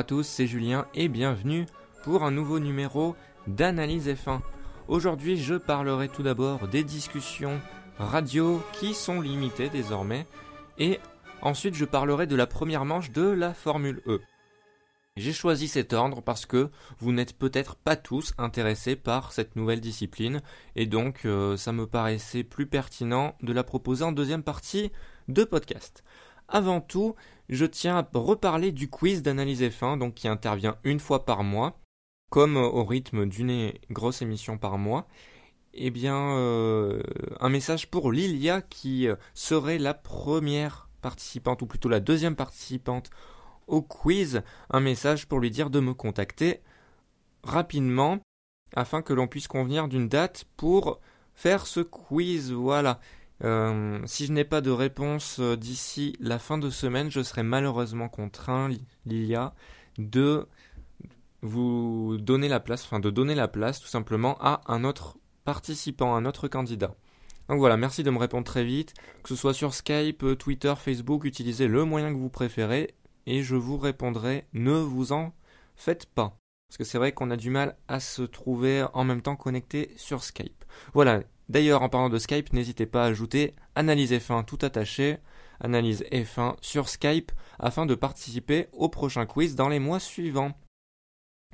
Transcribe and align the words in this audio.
À 0.00 0.02
tous, 0.02 0.22
c'est 0.22 0.46
Julien 0.46 0.86
et 0.94 1.08
bienvenue 1.08 1.66
pour 2.04 2.24
un 2.24 2.30
nouveau 2.30 2.58
numéro 2.58 3.16
d'Analyse 3.46 4.08
F1. 4.08 4.40
Aujourd'hui, 4.88 5.36
je 5.36 5.56
parlerai 5.56 6.08
tout 6.08 6.22
d'abord 6.22 6.68
des 6.68 6.84
discussions 6.84 7.60
radio 7.98 8.62
qui 8.72 8.94
sont 8.94 9.20
limitées 9.20 9.68
désormais 9.68 10.26
et 10.78 11.00
ensuite 11.42 11.74
je 11.74 11.84
parlerai 11.84 12.26
de 12.26 12.34
la 12.34 12.46
première 12.46 12.86
manche 12.86 13.10
de 13.10 13.28
la 13.28 13.52
Formule 13.52 14.00
E. 14.06 14.22
J'ai 15.18 15.34
choisi 15.34 15.68
cet 15.68 15.92
ordre 15.92 16.22
parce 16.22 16.46
que 16.46 16.70
vous 16.98 17.12
n'êtes 17.12 17.36
peut-être 17.36 17.76
pas 17.76 17.96
tous 17.96 18.32
intéressés 18.38 18.96
par 18.96 19.32
cette 19.32 19.54
nouvelle 19.54 19.82
discipline 19.82 20.40
et 20.76 20.86
donc 20.86 21.26
euh, 21.26 21.58
ça 21.58 21.72
me 21.72 21.86
paraissait 21.86 22.42
plus 22.42 22.66
pertinent 22.66 23.36
de 23.42 23.52
la 23.52 23.64
proposer 23.64 24.04
en 24.04 24.12
deuxième 24.12 24.44
partie 24.44 24.92
de 25.28 25.44
podcast. 25.44 26.02
Avant 26.52 26.80
tout, 26.80 27.14
je 27.50 27.66
tiens 27.66 27.98
à 27.98 28.08
reparler 28.14 28.72
du 28.72 28.88
quiz 28.88 29.22
d'analyse 29.22 29.62
F1 29.62 29.98
donc 29.98 30.14
qui 30.14 30.28
intervient 30.28 30.76
une 30.84 31.00
fois 31.00 31.24
par 31.24 31.42
mois 31.44 31.80
comme 32.30 32.56
au 32.56 32.84
rythme 32.84 33.26
d'une 33.26 33.72
grosse 33.90 34.22
émission 34.22 34.56
par 34.56 34.78
mois. 34.78 35.08
Eh 35.74 35.90
bien, 35.90 36.36
euh, 36.36 37.02
un 37.40 37.48
message 37.48 37.90
pour 37.90 38.12
Lilia 38.12 38.62
qui 38.62 39.08
euh, 39.08 39.16
serait 39.34 39.78
la 39.78 39.94
première 39.94 40.88
participante 41.02 41.62
ou 41.62 41.66
plutôt 41.66 41.88
la 41.88 42.00
deuxième 42.00 42.36
participante 42.36 43.10
au 43.66 43.82
quiz 43.82 44.42
un 44.70 44.80
message 44.80 45.26
pour 45.26 45.40
lui 45.40 45.50
dire 45.50 45.70
de 45.70 45.80
me 45.80 45.94
contacter 45.94 46.60
rapidement 47.42 48.18
afin 48.74 49.02
que 49.02 49.12
l'on 49.12 49.26
puisse 49.26 49.48
convenir 49.48 49.88
d'une 49.88 50.08
date 50.08 50.44
pour 50.56 51.00
faire 51.34 51.66
ce 51.66 51.80
quiz. 51.80 52.52
Voilà. 52.52 53.00
Euh, 53.42 54.00
si 54.04 54.26
je 54.26 54.32
n'ai 54.32 54.44
pas 54.44 54.60
de 54.60 54.70
réponse 54.70 55.38
euh, 55.40 55.56
d'ici 55.56 56.14
la 56.20 56.38
fin 56.38 56.58
de 56.58 56.70
semaine, 56.70 57.10
je 57.10 57.22
serai 57.22 57.42
malheureusement 57.42 58.08
contraint, 58.08 58.68
Lilia, 59.06 59.54
de 59.98 60.46
vous 61.42 62.18
donner 62.18 62.48
la 62.48 62.60
place, 62.60 62.84
enfin 62.84 63.00
de 63.00 63.10
donner 63.10 63.34
la 63.34 63.48
place 63.48 63.80
tout 63.80 63.88
simplement 63.88 64.36
à 64.40 64.60
un 64.66 64.84
autre 64.84 65.18
participant, 65.44 66.14
un 66.14 66.26
autre 66.26 66.48
candidat. 66.48 66.94
Donc 67.48 67.58
voilà, 67.58 67.76
merci 67.76 68.02
de 68.02 68.10
me 68.10 68.18
répondre 68.18 68.44
très 68.44 68.64
vite, 68.64 68.94
que 69.22 69.30
ce 69.30 69.36
soit 69.36 69.54
sur 69.54 69.74
Skype, 69.74 70.38
Twitter, 70.38 70.74
Facebook, 70.76 71.24
utilisez 71.24 71.66
le 71.66 71.84
moyen 71.84 72.12
que 72.12 72.18
vous 72.18 72.28
préférez 72.28 72.94
et 73.26 73.42
je 73.42 73.56
vous 73.56 73.78
répondrai 73.78 74.46
ne 74.52 74.72
vous 74.72 75.12
en 75.12 75.32
faites 75.76 76.06
pas. 76.06 76.36
Parce 76.68 76.78
que 76.78 76.84
c'est 76.84 76.98
vrai 76.98 77.10
qu'on 77.10 77.30
a 77.30 77.36
du 77.36 77.50
mal 77.50 77.76
à 77.88 77.98
se 77.98 78.22
trouver 78.22 78.86
en 78.92 79.02
même 79.02 79.22
temps 79.22 79.34
connecté 79.34 79.92
sur 79.96 80.22
Skype. 80.22 80.64
Voilà. 80.94 81.22
D'ailleurs, 81.50 81.82
en 81.82 81.88
parlant 81.88 82.08
de 82.08 82.18
Skype, 82.18 82.52
n'hésitez 82.52 82.86
pas 82.86 83.02
à 83.02 83.08
ajouter 83.08 83.56
Analyse 83.74 84.12
F1 84.12 84.44
tout 84.44 84.58
attaché, 84.62 85.18
Analyse 85.58 86.04
F1 86.12 86.54
sur 86.60 86.88
Skype, 86.88 87.32
afin 87.58 87.86
de 87.86 87.96
participer 87.96 88.68
au 88.72 88.88
prochain 88.88 89.26
quiz 89.26 89.56
dans 89.56 89.68
les 89.68 89.80
mois 89.80 89.98
suivants. 89.98 90.52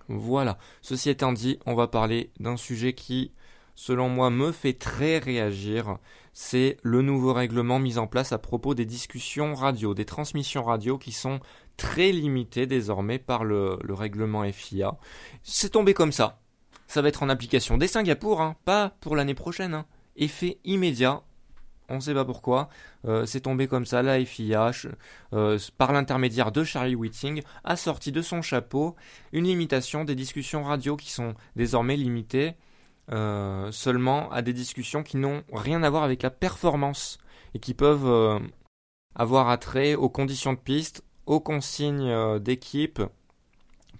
Voilà. 0.09 0.59
Ceci 0.83 1.09
étant 1.09 1.33
dit, 1.33 1.59
on 1.65 1.75
va 1.75 1.89
parler 1.89 2.31
d'un 2.39 2.59
sujet 2.59 2.93
qui, 2.93 3.33
selon 3.75 4.11
moi, 4.11 4.29
me 4.29 4.53
fait 4.53 4.75
très 4.75 5.17
réagir 5.17 5.99
c'est 6.39 6.77
le 6.83 7.01
nouveau 7.01 7.33
règlement 7.33 7.79
mis 7.79 7.97
en 7.97 8.07
place 8.07 8.31
à 8.31 8.37
propos 8.37 8.75
des 8.75 8.85
discussions 8.85 9.55
radio, 9.55 9.95
des 9.95 10.05
transmissions 10.05 10.63
radio 10.63 10.99
qui 10.99 11.13
sont 11.13 11.41
très 11.79 12.13
limitées 12.13 12.67
désormais 12.67 13.19
par 13.19 13.43
le, 13.43 13.79
règlement 13.89 14.45
FIA. 14.53 14.99
C'est 15.43 15.71
tombé 15.71 15.95
comme 15.95 16.13
ça. 16.13 16.43
Ça 16.87 17.03
va 17.03 17.09
être 17.09 17.23
en 17.23 17.29
application 17.29 17.79
dès 17.79 17.89
Singapour, 17.89 18.41
hein, 18.41 18.57
pas 18.65 18.91
pour 19.01 19.17
l'année 19.17 19.35
prochaine. 19.35 19.75
Hein. 19.75 19.87
Effet 20.17 20.59
immédiat. 20.65 21.23
On 21.89 21.97
ne 21.97 22.01
sait 22.01 22.15
pas 22.15 22.25
pourquoi. 22.25 22.69
Euh, 23.07 23.27
c'est 23.27 23.43
tombé 23.43 23.69
comme 23.69 23.87
ça. 23.87 24.03
La 24.03 24.25
FIA, 24.25 24.73
euh, 25.33 25.59
par 25.79 25.93
l'intermédiaire 25.93 26.51
de 26.53 26.65
Charlie 26.65 26.97
Whiting, 26.97 27.43
a 27.65 27.77
sorti 27.77 28.13
de 28.13 28.23
son 28.23 28.43
chapeau 28.43 28.97
une 29.33 29.45
limitation 29.45 30.05
des 30.05 30.15
discussions 30.15 30.65
radio 30.65 30.97
qui 30.97 31.13
sont 31.13 31.35
désormais 31.55 31.97
limitées 31.97 32.55
euh, 33.13 33.71
seulement 33.71 34.31
à 34.33 34.43
des 34.43 34.53
discussions 34.53 35.05
qui 35.05 35.17
n'ont 35.17 35.45
rien 35.53 35.83
à 35.85 35.91
voir 35.91 36.03
avec 36.03 36.23
la 36.23 36.31
performance 36.31 37.19
et 37.55 37.61
qui 37.61 37.73
peuvent 37.73 38.07
euh, 38.07 38.41
avoir 39.15 39.49
attrait 39.49 39.95
aux 39.95 40.09
conditions 40.09 40.55
de 40.55 40.59
piste, 40.59 41.05
aux 41.27 41.41
consignes 41.41 42.39
d'équipe, 42.41 43.01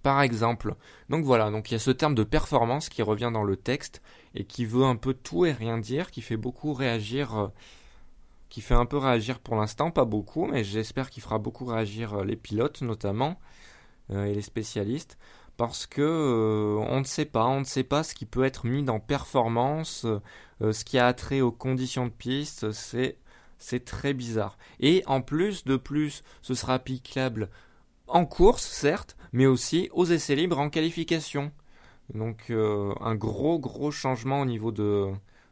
par 0.07 0.23
exemple. 0.23 0.77
Donc 1.11 1.25
voilà, 1.25 1.51
donc 1.51 1.69
il 1.69 1.75
y 1.75 1.75
a 1.75 1.81
ce 1.81 1.91
terme 1.91 2.15
de 2.15 2.23
performance 2.23 2.89
qui 2.89 3.03
revient 3.03 3.31
dans 3.33 3.43
le 3.43 3.57
texte 3.57 4.03
et 4.37 4.45
qui 4.45 4.65
veut 4.65 4.85
un 4.85 4.95
peu 4.95 5.15
tout 5.15 5.47
et 5.47 5.51
rien 5.51 5.79
dire, 5.79 6.13
qui 6.13 6.23
fait 6.23 6.37
beaucoup 6.37 6.75
réagir, 6.75 7.51
qui 8.49 8.61
fait 8.61 8.75
un 8.75 8.87
peu 8.87 8.99
réagir 8.99 9.41
pour 9.41 9.57
l'instant, 9.57 9.91
pas 9.91 10.05
beaucoup, 10.05 10.47
mais 10.47 10.63
j'espère 10.63 11.11
qu'il 11.11 11.25
fera 11.25 11.41
beaucoup 11.41 11.65
réagir 11.65 12.23
les 12.23 12.37
pilotes 12.37 12.83
notamment 12.83 13.41
et 14.11 14.33
les 14.33 14.43
spécialistes 14.43 15.19
parce 15.57 15.87
que 15.87 16.03
euh, 16.03 16.87
on 16.89 17.01
ne 17.01 17.05
sait 17.05 17.25
pas, 17.25 17.47
on 17.47 17.59
ne 17.59 17.65
sait 17.65 17.83
pas 17.83 18.05
ce 18.05 18.15
qui 18.15 18.27
peut 18.27 18.45
être 18.45 18.65
mis 18.65 18.85
dans 18.85 19.01
performance, 19.01 20.07
euh, 20.63 20.73
ce 20.73 20.85
qui 20.85 21.01
a 21.01 21.13
trait 21.15 21.41
aux 21.41 21.51
conditions 21.51 22.07
de 22.07 22.13
piste, 22.13 22.71
c'est 22.71 23.19
c'est 23.59 23.85
très 23.85 24.15
bizarre. 24.15 24.57
Et 24.79 25.03
en 25.07 25.21
plus 25.21 25.65
de 25.65 25.77
plus, 25.77 26.23
ce 26.43 26.55
sera 26.55 26.75
applicable 26.75 27.51
en 28.09 28.25
course, 28.25 28.65
certes, 28.65 29.16
mais 29.33 29.47
aussi 29.47 29.89
aux 29.93 30.07
essais 30.07 30.37
libres 30.37 30.59
en 30.59 30.71
qualification. 30.71 31.53
Donc 32.15 32.51
euh, 32.51 32.95
un 33.01 33.15
gros 33.15 33.59
gros 33.59 33.91
changement 33.91 34.41
au 34.41 34.47
niveau 34.47 34.73
de, 34.73 35.11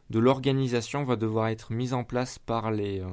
de 0.09 0.19
l'organisation 0.19 1.03
va 1.03 1.15
devoir 1.15 1.47
être 1.47 1.73
mis 1.73 1.93
en 1.93 2.03
place 2.03 2.39
par 2.39 2.71
les, 2.71 3.03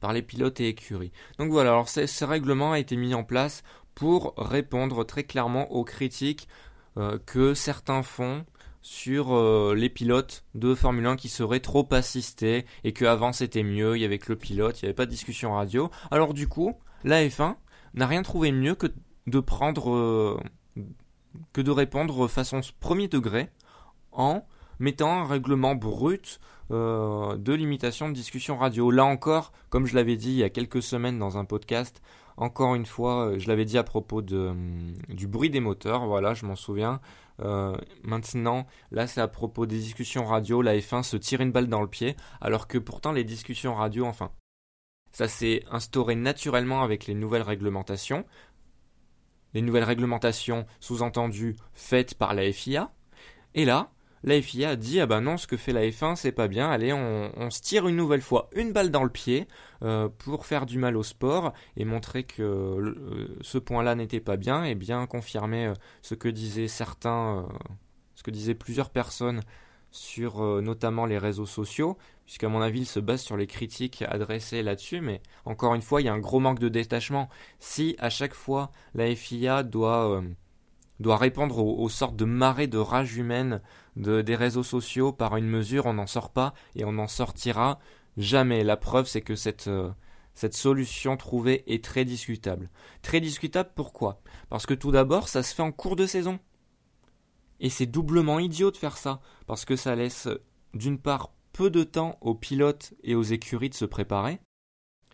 par 0.00 0.12
les 0.12 0.22
pilotes 0.22 0.60
et 0.60 0.68
écuries. 0.68 1.12
Donc 1.38 1.50
voilà, 1.50 1.70
alors 1.70 1.88
ce 1.88 2.24
règlement 2.24 2.72
a 2.72 2.78
été 2.78 2.96
mis 2.96 3.14
en 3.14 3.24
place 3.24 3.62
pour 3.94 4.34
répondre 4.36 5.04
très 5.04 5.24
clairement 5.24 5.72
aux 5.72 5.84
critiques 5.84 6.48
euh, 6.98 7.18
que 7.26 7.54
certains 7.54 8.02
font 8.02 8.44
sur 8.82 9.34
euh, 9.34 9.74
les 9.74 9.88
pilotes 9.88 10.44
de 10.54 10.74
Formule 10.74 11.06
1 11.06 11.16
qui 11.16 11.28
seraient 11.28 11.60
trop 11.60 11.88
assistés 11.90 12.66
et 12.84 12.92
qu'avant 12.92 13.32
c'était 13.32 13.64
mieux, 13.64 13.96
il 13.96 14.02
y 14.02 14.04
avait 14.04 14.18
que 14.18 14.30
le 14.30 14.38
pilote, 14.38 14.80
il 14.80 14.84
n'y 14.84 14.88
avait 14.88 14.94
pas 14.94 15.06
de 15.06 15.10
discussion 15.10 15.54
radio. 15.54 15.90
Alors 16.10 16.34
du 16.34 16.46
coup, 16.46 16.74
la 17.02 17.26
F1 17.26 17.56
n'a 17.94 18.06
rien 18.06 18.22
trouvé 18.22 18.52
mieux 18.52 18.74
que 18.74 18.86
de 19.26 19.40
prendre 19.40 19.92
euh, 19.92 20.40
que 21.52 21.60
de 21.60 21.70
répondre 21.70 22.28
façon 22.28 22.60
premier 22.80 23.08
degré 23.08 23.50
en 24.12 24.46
mettant 24.78 25.20
un 25.20 25.26
règlement 25.26 25.74
brut 25.74 26.40
de 26.68 27.52
limitation 27.52 28.08
de 28.08 28.12
discussion 28.14 28.56
radio. 28.56 28.90
Là 28.90 29.04
encore, 29.04 29.52
comme 29.70 29.86
je 29.86 29.94
l'avais 29.94 30.16
dit 30.16 30.30
il 30.30 30.36
y 30.36 30.42
a 30.42 30.50
quelques 30.50 30.82
semaines 30.82 31.16
dans 31.16 31.38
un 31.38 31.44
podcast, 31.44 32.02
encore 32.36 32.74
une 32.74 32.86
fois, 32.86 33.28
euh, 33.28 33.38
je 33.38 33.48
l'avais 33.48 33.64
dit 33.64 33.78
à 33.78 33.82
propos 33.82 34.22
de, 34.22 34.52
du 35.08 35.26
bruit 35.26 35.50
des 35.50 35.60
moteurs, 35.60 36.06
voilà, 36.06 36.34
je 36.34 36.44
m'en 36.44 36.56
souviens. 36.56 37.00
Euh, 37.40 37.76
maintenant, 38.02 38.66
là, 38.90 39.06
c'est 39.06 39.20
à 39.20 39.28
propos 39.28 39.66
des 39.66 39.78
discussions 39.78 40.26
radio. 40.26 40.62
La 40.62 40.76
F1 40.76 41.02
se 41.02 41.16
tire 41.16 41.40
une 41.40 41.52
balle 41.52 41.68
dans 41.68 41.80
le 41.80 41.88
pied, 41.88 42.16
alors 42.40 42.66
que 42.66 42.78
pourtant 42.78 43.12
les 43.12 43.24
discussions 43.24 43.74
radio, 43.74 44.06
enfin, 44.06 44.30
ça 45.12 45.28
s'est 45.28 45.62
instauré 45.70 46.14
naturellement 46.14 46.82
avec 46.82 47.06
les 47.06 47.14
nouvelles 47.14 47.42
réglementations. 47.42 48.26
Les 49.56 49.62
nouvelles 49.62 49.84
réglementations, 49.84 50.66
sous-entendues, 50.80 51.56
faites 51.72 52.14
par 52.14 52.34
la 52.34 52.52
FIA. 52.52 52.92
Et 53.54 53.64
là, 53.64 53.90
la 54.22 54.42
FIA 54.42 54.76
dit 54.76 55.00
ah 55.00 55.06
ben 55.06 55.22
non 55.22 55.38
ce 55.38 55.46
que 55.46 55.56
fait 55.56 55.72
la 55.72 55.86
F1 55.86 56.14
c'est 56.16 56.32
pas 56.32 56.46
bien 56.46 56.68
allez 56.68 56.92
on, 56.92 57.48
se 57.48 57.62
tire 57.62 57.86
une 57.86 57.96
nouvelle 57.96 58.20
fois 58.20 58.50
une 58.54 58.72
balle 58.72 58.90
dans 58.90 59.04
le 59.04 59.10
pied 59.10 59.46
euh, 59.82 60.08
pour 60.08 60.46
faire 60.46 60.66
du 60.66 60.78
mal 60.78 60.96
au 60.96 61.02
sport 61.02 61.52
et 61.76 61.84
montrer 61.84 62.24
que 62.24 62.42
euh, 62.42 63.38
ce 63.40 63.58
point-là 63.58 63.94
n'était 63.94 64.20
pas 64.20 64.36
bien 64.36 64.64
et 64.64 64.74
bien 64.74 65.06
confirmer 65.06 65.66
euh, 65.66 65.74
ce 66.02 66.14
que 66.14 66.28
disaient 66.28 66.66
certains 66.66 67.46
ce 68.14 68.22
que 68.22 68.30
disaient 68.30 68.54
plusieurs 68.54 68.90
personnes 68.90 69.42
sur 69.90 70.42
notamment 70.60 71.06
les 71.06 71.18
réseaux 71.18 71.46
sociaux 71.46 71.96
puisqu'à 72.26 72.48
mon 72.48 72.60
avis 72.60 72.80
il 72.80 72.86
se 72.86 73.00
base 73.00 73.22
sur 73.22 73.36
les 73.36 73.46
critiques 73.46 74.04
adressées 74.06 74.62
là-dessus 74.62 75.00
mais 75.00 75.22
encore 75.44 75.74
une 75.74 75.82
fois 75.82 76.02
il 76.02 76.04
y 76.04 76.08
a 76.08 76.12
un 76.12 76.18
gros 76.18 76.40
manque 76.40 76.58
de 76.58 76.68
détachement 76.68 77.28
si 77.58 77.96
à 77.98 78.10
chaque 78.10 78.34
fois 78.34 78.70
la 78.94 79.14
FIA 79.14 79.62
doit 79.62 80.22
doit 81.00 81.16
répondre 81.16 81.58
aux, 81.58 81.88
sortes 81.88 82.16
de 82.16 82.24
marées 82.24 82.66
de 82.66 82.78
rage 82.78 83.16
humaine 83.16 83.60
de, 83.96 84.22
des 84.22 84.34
réseaux 84.34 84.62
sociaux 84.62 85.12
par 85.12 85.36
une 85.36 85.46
mesure, 85.46 85.86
on 85.86 85.94
n'en 85.94 86.06
sort 86.06 86.30
pas 86.30 86.54
et 86.74 86.84
on 86.84 86.92
n'en 86.92 87.08
sortira 87.08 87.78
jamais. 88.16 88.64
La 88.64 88.76
preuve, 88.76 89.06
c'est 89.06 89.20
que 89.20 89.36
cette, 89.36 89.68
euh, 89.68 89.90
cette 90.34 90.54
solution 90.54 91.16
trouvée 91.16 91.64
est 91.72 91.84
très 91.84 92.04
discutable. 92.04 92.70
Très 93.02 93.20
discutable 93.20 93.70
pourquoi? 93.74 94.20
Parce 94.48 94.66
que 94.66 94.74
tout 94.74 94.90
d'abord, 94.90 95.28
ça 95.28 95.42
se 95.42 95.54
fait 95.54 95.62
en 95.62 95.72
cours 95.72 95.96
de 95.96 96.06
saison. 96.06 96.38
Et 97.60 97.70
c'est 97.70 97.86
doublement 97.86 98.38
idiot 98.38 98.70
de 98.70 98.76
faire 98.76 98.98
ça, 98.98 99.20
parce 99.46 99.64
que 99.64 99.76
ça 99.76 99.94
laisse 99.96 100.28
d'une 100.74 100.98
part 100.98 101.32
peu 101.56 101.70
de 101.70 101.84
temps 101.84 102.18
aux 102.20 102.34
pilotes 102.34 102.92
et 103.02 103.14
aux 103.14 103.22
écuries 103.22 103.70
de 103.70 103.74
se 103.74 103.86
préparer. 103.86 104.40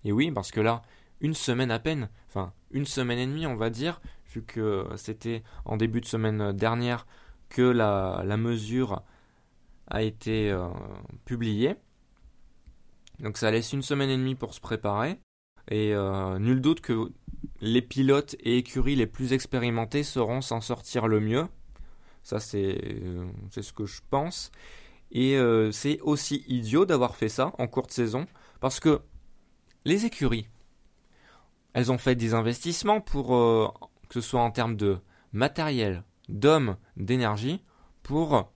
Et 0.04 0.10
oui, 0.10 0.32
parce 0.32 0.50
que 0.50 0.60
là, 0.60 0.82
une 1.20 1.34
semaine 1.34 1.70
à 1.70 1.78
peine, 1.78 2.10
enfin 2.28 2.52
une 2.72 2.86
semaine 2.86 3.18
et 3.18 3.26
demie 3.26 3.46
on 3.46 3.54
va 3.54 3.70
dire, 3.70 4.00
vu 4.34 4.42
que 4.42 4.84
c'était 4.96 5.44
en 5.64 5.76
début 5.76 6.00
de 6.00 6.06
semaine 6.06 6.52
dernière 6.52 7.06
que 7.48 7.62
la, 7.62 8.36
mesure 8.36 9.02
a 9.86 10.02
été 10.02 10.50
euh, 10.50 10.68
publiée. 11.24 11.76
Donc 13.20 13.36
ça 13.36 13.50
laisse 13.50 13.72
une 13.72 13.82
semaine 13.82 14.10
et 14.10 14.16
demie 14.16 14.34
pour 14.34 14.52
se 14.52 14.60
préparer. 14.60 15.20
Et 15.70 15.94
euh, 15.94 16.40
nul 16.40 16.60
doute 16.60 16.80
que 16.80 17.12
les 17.60 17.82
pilotes 17.82 18.34
et 18.40 18.56
écuries 18.58 18.96
les 18.96 19.06
plus 19.06 19.32
expérimentés 19.32 20.02
sauront 20.02 20.40
s'en 20.40 20.60
sortir 20.60 21.06
le 21.06 21.20
mieux. 21.20 21.46
Ça, 22.24 22.40
c'est 22.40 22.80
ce 23.50 23.72
que 23.72 23.86
je 23.86 24.00
pense. 24.10 24.50
Et 25.12 25.38
c'est 25.72 26.00
aussi 26.00 26.42
idiot 26.48 26.86
d'avoir 26.86 27.16
fait 27.16 27.28
ça 27.28 27.52
en 27.58 27.66
courte 27.66 27.92
saison, 27.92 28.26
parce 28.60 28.80
que 28.80 29.02
les 29.84 30.06
écuries, 30.06 30.48
elles 31.74 31.92
ont 31.92 31.98
fait 31.98 32.14
des 32.14 32.32
investissements 32.32 33.02
pour 33.02 33.28
que 34.08 34.14
ce 34.14 34.26
soit 34.26 34.40
en 34.40 34.50
termes 34.50 34.76
de 34.76 34.98
matériel, 35.32 36.02
d'hommes, 36.28 36.76
d'énergie, 36.96 37.62
pour 38.02 38.52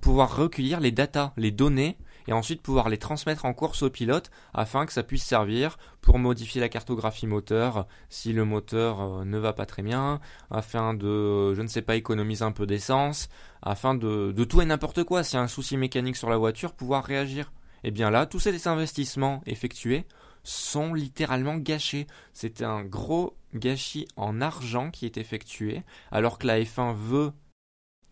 pouvoir 0.00 0.36
recueillir 0.36 0.80
les 0.80 0.92
datas, 0.92 1.34
les 1.36 1.50
données, 1.50 1.98
et 2.28 2.32
ensuite 2.32 2.62
pouvoir 2.62 2.88
les 2.88 2.98
transmettre 2.98 3.44
en 3.44 3.54
course 3.54 3.82
au 3.82 3.90
pilote 3.90 4.30
afin 4.54 4.86
que 4.86 4.92
ça 4.92 5.02
puisse 5.02 5.24
servir 5.24 5.78
pour 6.00 6.18
modifier 6.18 6.60
la 6.60 6.68
cartographie 6.68 7.26
moteur 7.26 7.86
si 8.08 8.32
le 8.32 8.44
moteur 8.44 9.00
euh, 9.00 9.24
ne 9.24 9.38
va 9.38 9.52
pas 9.52 9.66
très 9.66 9.82
bien, 9.82 10.20
afin 10.50 10.94
de, 10.94 11.54
je 11.54 11.62
ne 11.62 11.68
sais 11.68 11.82
pas, 11.82 11.96
économiser 11.96 12.44
un 12.44 12.52
peu 12.52 12.66
d'essence, 12.66 13.28
afin 13.62 13.94
de, 13.94 14.32
de 14.32 14.44
tout 14.44 14.60
et 14.62 14.66
n'importe 14.66 15.04
quoi, 15.04 15.22
s'il 15.22 15.36
y 15.36 15.40
a 15.40 15.42
un 15.42 15.48
souci 15.48 15.76
mécanique 15.76 16.16
sur 16.16 16.30
la 16.30 16.36
voiture, 16.36 16.72
pouvoir 16.72 17.04
réagir. 17.04 17.52
Et 17.84 17.90
bien 17.90 18.10
là, 18.10 18.26
tous 18.26 18.40
ces 18.40 18.68
investissements 18.68 19.42
effectués 19.46 20.06
sont 20.42 20.94
littéralement 20.94 21.56
gâchés. 21.56 22.06
C'est 22.32 22.62
un 22.62 22.84
gros 22.84 23.36
gâchis 23.54 24.06
en 24.16 24.40
argent 24.40 24.90
qui 24.90 25.06
est 25.06 25.18
effectué, 25.18 25.82
alors 26.10 26.38
que 26.38 26.46
la 26.46 26.60
F1 26.60 26.94
veut 26.94 27.32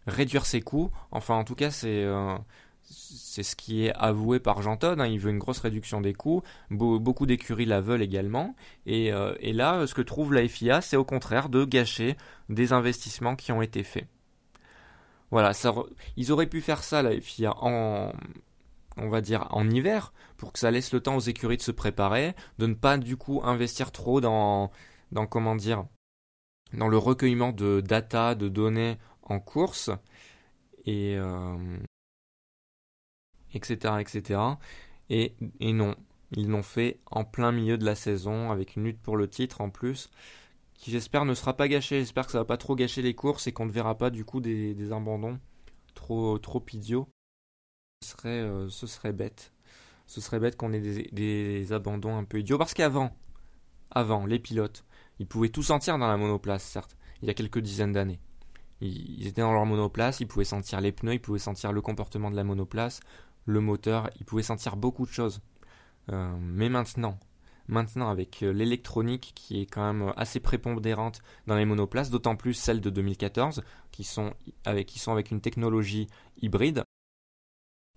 réduire 0.06 0.46
ses 0.46 0.60
coûts. 0.60 0.90
Enfin, 1.10 1.34
en 1.34 1.44
tout 1.44 1.54
cas, 1.54 1.70
c'est 1.70 2.04
euh, 2.04 2.36
c'est 2.84 3.42
ce 3.42 3.56
qui 3.56 3.86
est 3.86 3.92
avoué 3.94 4.40
par 4.40 4.62
Jean 4.62 4.76
Todt. 4.76 5.00
Hein. 5.00 5.06
Il 5.06 5.18
veut 5.18 5.30
une 5.30 5.38
grosse 5.38 5.60
réduction 5.60 6.00
des 6.00 6.14
coûts. 6.14 6.42
beaucoup 6.70 7.26
d'écuries 7.26 7.64
la 7.64 7.80
veulent 7.80 8.02
également. 8.02 8.54
Euh, 8.88 9.34
et, 9.40 9.52
là, 9.52 9.86
ce 9.86 9.94
que 9.94 10.02
trouve 10.02 10.32
la 10.32 10.46
FIA, 10.46 10.80
c'est 10.80 10.96
au 10.96 11.04
contraire 11.04 11.48
de 11.48 11.64
gâcher 11.64 12.16
des 12.48 12.72
investissements 12.72 13.36
qui 13.36 13.52
ont 13.52 13.62
été 13.62 13.82
faits. 13.82 14.06
Voilà, 15.30 15.52
ils 16.16 16.30
auraient 16.30 16.46
pu 16.46 16.60
faire 16.60 16.84
ça, 16.84 17.02
la 17.02 17.20
FIA, 17.20 17.54
en, 17.56 18.12
on 18.96 19.08
va 19.08 19.20
dire, 19.20 19.48
en 19.50 19.68
hiver, 19.68 20.12
pour 20.36 20.52
que 20.52 20.58
ça 20.58 20.70
laisse 20.70 20.92
le 20.92 21.00
temps 21.00 21.16
aux 21.16 21.20
écuries 21.20 21.56
de 21.56 21.62
se 21.62 21.72
préparer, 21.72 22.34
de 22.58 22.66
ne 22.66 22.74
pas 22.74 22.98
du 22.98 23.16
coup 23.16 23.40
investir 23.42 23.90
trop 23.90 24.20
dans, 24.20 24.70
dans 25.10 25.26
comment 25.26 25.56
dire, 25.56 25.86
dans 26.72 26.88
le 26.88 26.98
recueillement 26.98 27.50
de 27.50 27.80
data, 27.80 28.36
de 28.36 28.48
données 28.48 28.98
en 29.22 29.40
course, 29.40 29.90
et 30.86 31.16
euh, 31.16 31.56
etc. 33.54 34.40
Et, 35.10 35.34
et 35.60 35.72
non, 35.72 35.94
ils 36.32 36.48
l'ont 36.48 36.62
fait 36.62 37.00
en 37.10 37.24
plein 37.24 37.52
milieu 37.52 37.78
de 37.78 37.84
la 37.84 37.94
saison, 37.94 38.50
avec 38.50 38.76
une 38.76 38.84
lutte 38.84 39.00
pour 39.00 39.16
le 39.16 39.28
titre 39.28 39.60
en 39.60 39.70
plus, 39.70 40.10
qui 40.74 40.90
j'espère 40.90 41.24
ne 41.24 41.34
sera 41.34 41.56
pas 41.56 41.68
gâchée. 41.68 42.00
J'espère 42.00 42.26
que 42.26 42.32
ça 42.32 42.38
va 42.38 42.44
pas 42.44 42.56
trop 42.56 42.74
gâcher 42.74 43.02
les 43.02 43.14
courses 43.14 43.46
et 43.46 43.52
qu'on 43.52 43.66
ne 43.66 43.72
verra 43.72 43.96
pas 43.96 44.10
du 44.10 44.24
coup 44.24 44.40
des, 44.40 44.74
des 44.74 44.92
abandons 44.92 45.38
trop, 45.94 46.38
trop 46.38 46.64
idiots 46.72 47.08
ce 48.04 48.10
serait, 48.10 48.28
euh, 48.28 48.68
ce 48.68 48.86
serait 48.86 49.12
bête. 49.12 49.52
Ce 50.06 50.20
serait 50.20 50.38
bête 50.38 50.56
qu'on 50.56 50.72
ait 50.72 50.80
des, 50.80 51.72
abandons 51.72 52.16
un 52.16 52.24
peu 52.24 52.38
idiots. 52.38 52.58
Parce 52.58 52.74
qu'avant, 52.74 53.16
avant, 53.90 54.26
les 54.26 54.38
pilotes, 54.38 54.84
ils 55.18 55.26
pouvaient 55.26 55.48
tout 55.48 55.62
sentir 55.62 55.98
dans 55.98 56.06
la 56.06 56.16
monoplace, 56.16 56.62
certes, 56.62 56.96
il 57.22 57.28
y 57.28 57.30
a 57.30 57.34
quelques 57.34 57.60
dizaines 57.60 57.92
d'années. 57.92 58.20
Ils, 58.80 59.26
étaient 59.26 59.40
dans 59.40 59.52
leur 59.52 59.64
monoplace, 59.64 60.20
ils 60.20 60.26
pouvaient 60.26 60.44
sentir 60.44 60.80
les 60.80 60.92
pneus, 60.92 61.14
ils 61.14 61.20
pouvaient 61.20 61.38
sentir 61.38 61.72
le 61.72 61.80
comportement 61.80 62.30
de 62.30 62.36
la 62.36 62.44
monoplace, 62.44 63.00
le 63.44 63.60
moteur, 63.60 64.10
ils 64.18 64.24
pouvaient 64.24 64.42
sentir 64.42 64.76
beaucoup 64.76 65.06
de 65.06 65.12
choses. 65.12 65.40
Euh, 66.12 66.36
mais 66.40 66.68
maintenant, 66.68 67.18
maintenant 67.68 68.10
avec 68.10 68.42
euh, 68.42 68.52
l'électronique 68.52 69.32
qui 69.34 69.60
est 69.60 69.66
quand 69.66 69.92
même 69.92 70.12
assez 70.16 70.40
prépondérante 70.40 71.20
dans 71.46 71.56
les 71.56 71.64
monoplaces, 71.64 72.10
d'autant 72.10 72.36
plus 72.36 72.54
celle 72.54 72.80
de 72.80 72.90
2014, 72.90 73.62
qui 73.90 74.04
sont 74.04 74.34
avec, 74.64 74.86
qui 74.86 74.98
sont 74.98 75.12
avec 75.12 75.30
une 75.30 75.40
technologie 75.40 76.08
hybride, 76.40 76.84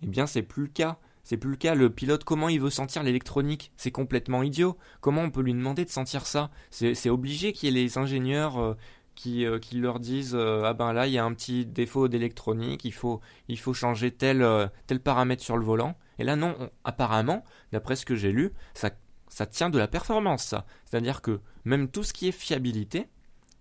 eh 0.02 0.06
bien, 0.06 0.26
c'est 0.26 0.42
plus 0.42 0.64
le 0.64 0.68
cas. 0.68 0.98
C'est 1.24 1.36
plus 1.36 1.50
le 1.50 1.56
cas. 1.56 1.74
Le 1.74 1.90
pilote, 1.90 2.24
comment 2.24 2.48
il 2.48 2.60
veut 2.60 2.70
sentir 2.70 3.02
l'électronique? 3.02 3.72
C'est 3.76 3.90
complètement 3.90 4.42
idiot. 4.42 4.78
Comment 5.00 5.22
on 5.22 5.30
peut 5.30 5.42
lui 5.42 5.52
demander 5.52 5.84
de 5.84 5.90
sentir 5.90 6.26
ça? 6.26 6.50
C'est 6.70 7.10
obligé 7.10 7.52
qu'il 7.52 7.68
y 7.68 7.78
ait 7.78 7.82
les 7.82 7.98
ingénieurs 7.98 8.58
euh, 8.58 8.74
qui, 9.18 9.44
euh, 9.44 9.58
qui, 9.58 9.78
leur 9.78 9.98
disent 9.98 10.36
euh, 10.36 10.62
ah 10.64 10.74
ben 10.74 10.92
là 10.92 11.08
il 11.08 11.12
y 11.12 11.18
a 11.18 11.24
un 11.24 11.34
petit 11.34 11.66
défaut 11.66 12.06
d'électronique, 12.06 12.84
il 12.84 12.92
faut 12.92 13.20
il 13.48 13.58
faut 13.58 13.74
changer 13.74 14.12
tel 14.12 14.46
tel 14.86 15.00
paramètre 15.00 15.42
sur 15.42 15.56
le 15.56 15.64
volant. 15.64 15.96
Et 16.20 16.24
là 16.24 16.36
non, 16.36 16.70
apparemment, 16.84 17.44
d'après 17.72 17.96
ce 17.96 18.06
que 18.06 18.14
j'ai 18.14 18.30
lu, 18.30 18.52
ça 18.74 18.90
ça 19.26 19.44
tient 19.44 19.70
de 19.70 19.78
la 19.78 19.88
performance 19.88 20.44
ça. 20.44 20.66
C'est-à-dire 20.84 21.20
que 21.20 21.40
même 21.64 21.88
tout 21.88 22.04
ce 22.04 22.12
qui 22.12 22.28
est 22.28 22.32
fiabilité, 22.32 23.08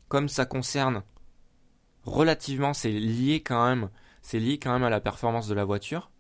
comme 0.10 0.30
ça 0.30 0.46
concerne 0.46 1.02
relativement, 2.04 2.74
c'est 2.74 2.92
lié 2.92 3.42
quand 3.42 3.68
même, 3.68 3.90
c'est 4.22 4.40
lié 4.40 4.60
quand 4.60 4.72
même 4.72 4.84
à 4.84 4.92
la 4.92 5.02
performance 5.02 5.48
de 5.48 5.56
la 5.56 5.66
voiture 5.66 6.12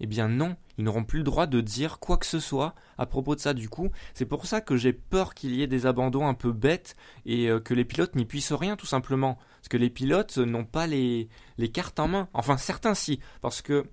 eh 0.00 0.06
bien 0.06 0.28
non, 0.28 0.56
ils 0.78 0.84
n'auront 0.84 1.04
plus 1.04 1.18
le 1.18 1.24
droit 1.24 1.46
de 1.46 1.60
dire 1.60 1.98
quoi 1.98 2.18
que 2.18 2.26
ce 2.26 2.40
soit 2.40 2.74
à 2.98 3.06
propos 3.06 3.34
de 3.34 3.40
ça 3.40 3.54
du 3.54 3.68
coup. 3.68 3.90
C'est 4.14 4.26
pour 4.26 4.46
ça 4.46 4.60
que 4.60 4.76
j'ai 4.76 4.92
peur 4.92 5.34
qu'il 5.34 5.54
y 5.54 5.62
ait 5.62 5.66
des 5.66 5.86
abandons 5.86 6.26
un 6.26 6.34
peu 6.34 6.52
bêtes 6.52 6.96
et 7.24 7.48
euh, 7.48 7.60
que 7.60 7.74
les 7.74 7.84
pilotes 7.84 8.14
n'y 8.14 8.26
puissent 8.26 8.52
rien 8.52 8.76
tout 8.76 8.86
simplement. 8.86 9.38
Parce 9.60 9.68
que 9.68 9.76
les 9.76 9.90
pilotes 9.90 10.38
n'ont 10.38 10.64
pas 10.64 10.86
les, 10.86 11.28
cartes 11.72 11.98
en 11.98 12.08
main. 12.08 12.28
Enfin 12.34 12.56
certains 12.56 12.94
si, 12.94 13.20
parce 13.40 13.62
que, 13.62 13.86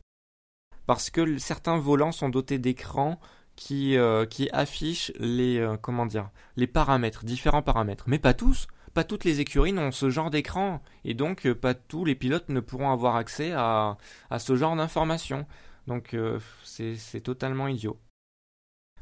parce 0.85 1.09
que 1.09 1.37
certains 1.37 1.77
volants 1.77 2.11
sont 2.11 2.29
dotés 2.29 2.59
d'écrans 2.59 3.19
qui, 3.55 3.97
euh, 3.97 4.25
qui 4.25 4.49
affichent 4.51 5.13
les, 5.19 5.57
euh, 5.59 5.77
comment 5.77 6.05
dire, 6.05 6.29
les 6.57 6.67
paramètres, 6.67 7.23
différents 7.23 7.61
paramètres. 7.61 8.05
Mais 8.07 8.19
pas 8.19 8.33
tous. 8.33 8.67
Pas 8.93 9.03
toutes 9.03 9.23
les 9.23 9.39
écuries 9.39 9.73
n'ont 9.73 9.91
ce 9.91 10.11
genre 10.11 10.29
d'écran 10.29 10.79
et 11.03 11.15
donc 11.15 11.51
pas 11.53 11.73
tous 11.73 12.05
les 12.05 12.13
pilotes 12.13 12.49
ne 12.49 12.59
pourront 12.59 12.91
avoir 12.91 13.15
accès 13.15 13.51
à 13.51 13.97
ce 14.37 14.55
genre 14.55 14.75
d'informations. 14.75 15.47
Donc 15.87 16.13
euh, 16.13 16.39
c'est 16.63 17.21
totalement 17.21 17.67
idiot. 17.67 17.99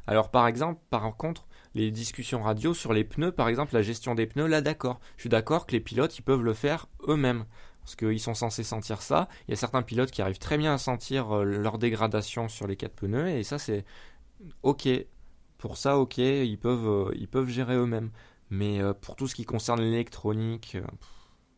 Alors 0.06 0.30
par 0.30 0.46
exemple, 0.46 0.80
par 0.90 1.16
contre, 1.16 1.46
les 1.74 1.90
discussions 1.90 2.42
radio 2.42 2.74
sur 2.74 2.92
les 2.92 3.04
pneus, 3.04 3.32
par 3.32 3.48
exemple 3.48 3.74
la 3.74 3.82
gestion 3.82 4.14
des 4.14 4.26
pneus, 4.26 4.46
là 4.48 4.60
d'accord. 4.60 5.00
Je 5.16 5.22
suis 5.22 5.28
d'accord 5.28 5.66
que 5.66 5.72
les 5.72 5.80
pilotes, 5.80 6.18
ils 6.18 6.22
peuvent 6.22 6.42
le 6.42 6.54
faire 6.54 6.88
eux-mêmes. 7.08 7.46
Parce 7.80 7.96
qu'ils 7.96 8.20
sont 8.20 8.34
censés 8.34 8.62
sentir 8.62 9.02
ça. 9.02 9.28
Il 9.46 9.50
y 9.50 9.54
a 9.54 9.56
certains 9.56 9.82
pilotes 9.82 10.12
qui 10.12 10.22
arrivent 10.22 10.38
très 10.38 10.56
bien 10.56 10.74
à 10.74 10.78
sentir 10.78 11.36
euh, 11.36 11.44
leur 11.44 11.78
dégradation 11.78 12.48
sur 12.48 12.66
les 12.66 12.76
quatre 12.76 12.94
pneus. 12.94 13.28
Et 13.28 13.42
ça 13.42 13.58
c'est 13.58 13.84
ok. 14.62 14.88
Pour 15.58 15.76
ça, 15.76 15.98
ok, 15.98 16.18
ils 16.18 16.58
peuvent, 16.58 16.88
euh, 16.88 17.12
ils 17.14 17.28
peuvent 17.28 17.48
gérer 17.48 17.76
eux-mêmes. 17.76 18.10
Mais 18.50 18.80
pour 19.00 19.16
tout 19.16 19.28
ce 19.28 19.34
qui 19.34 19.44
concerne 19.46 19.80
l'électronique, 19.80 20.76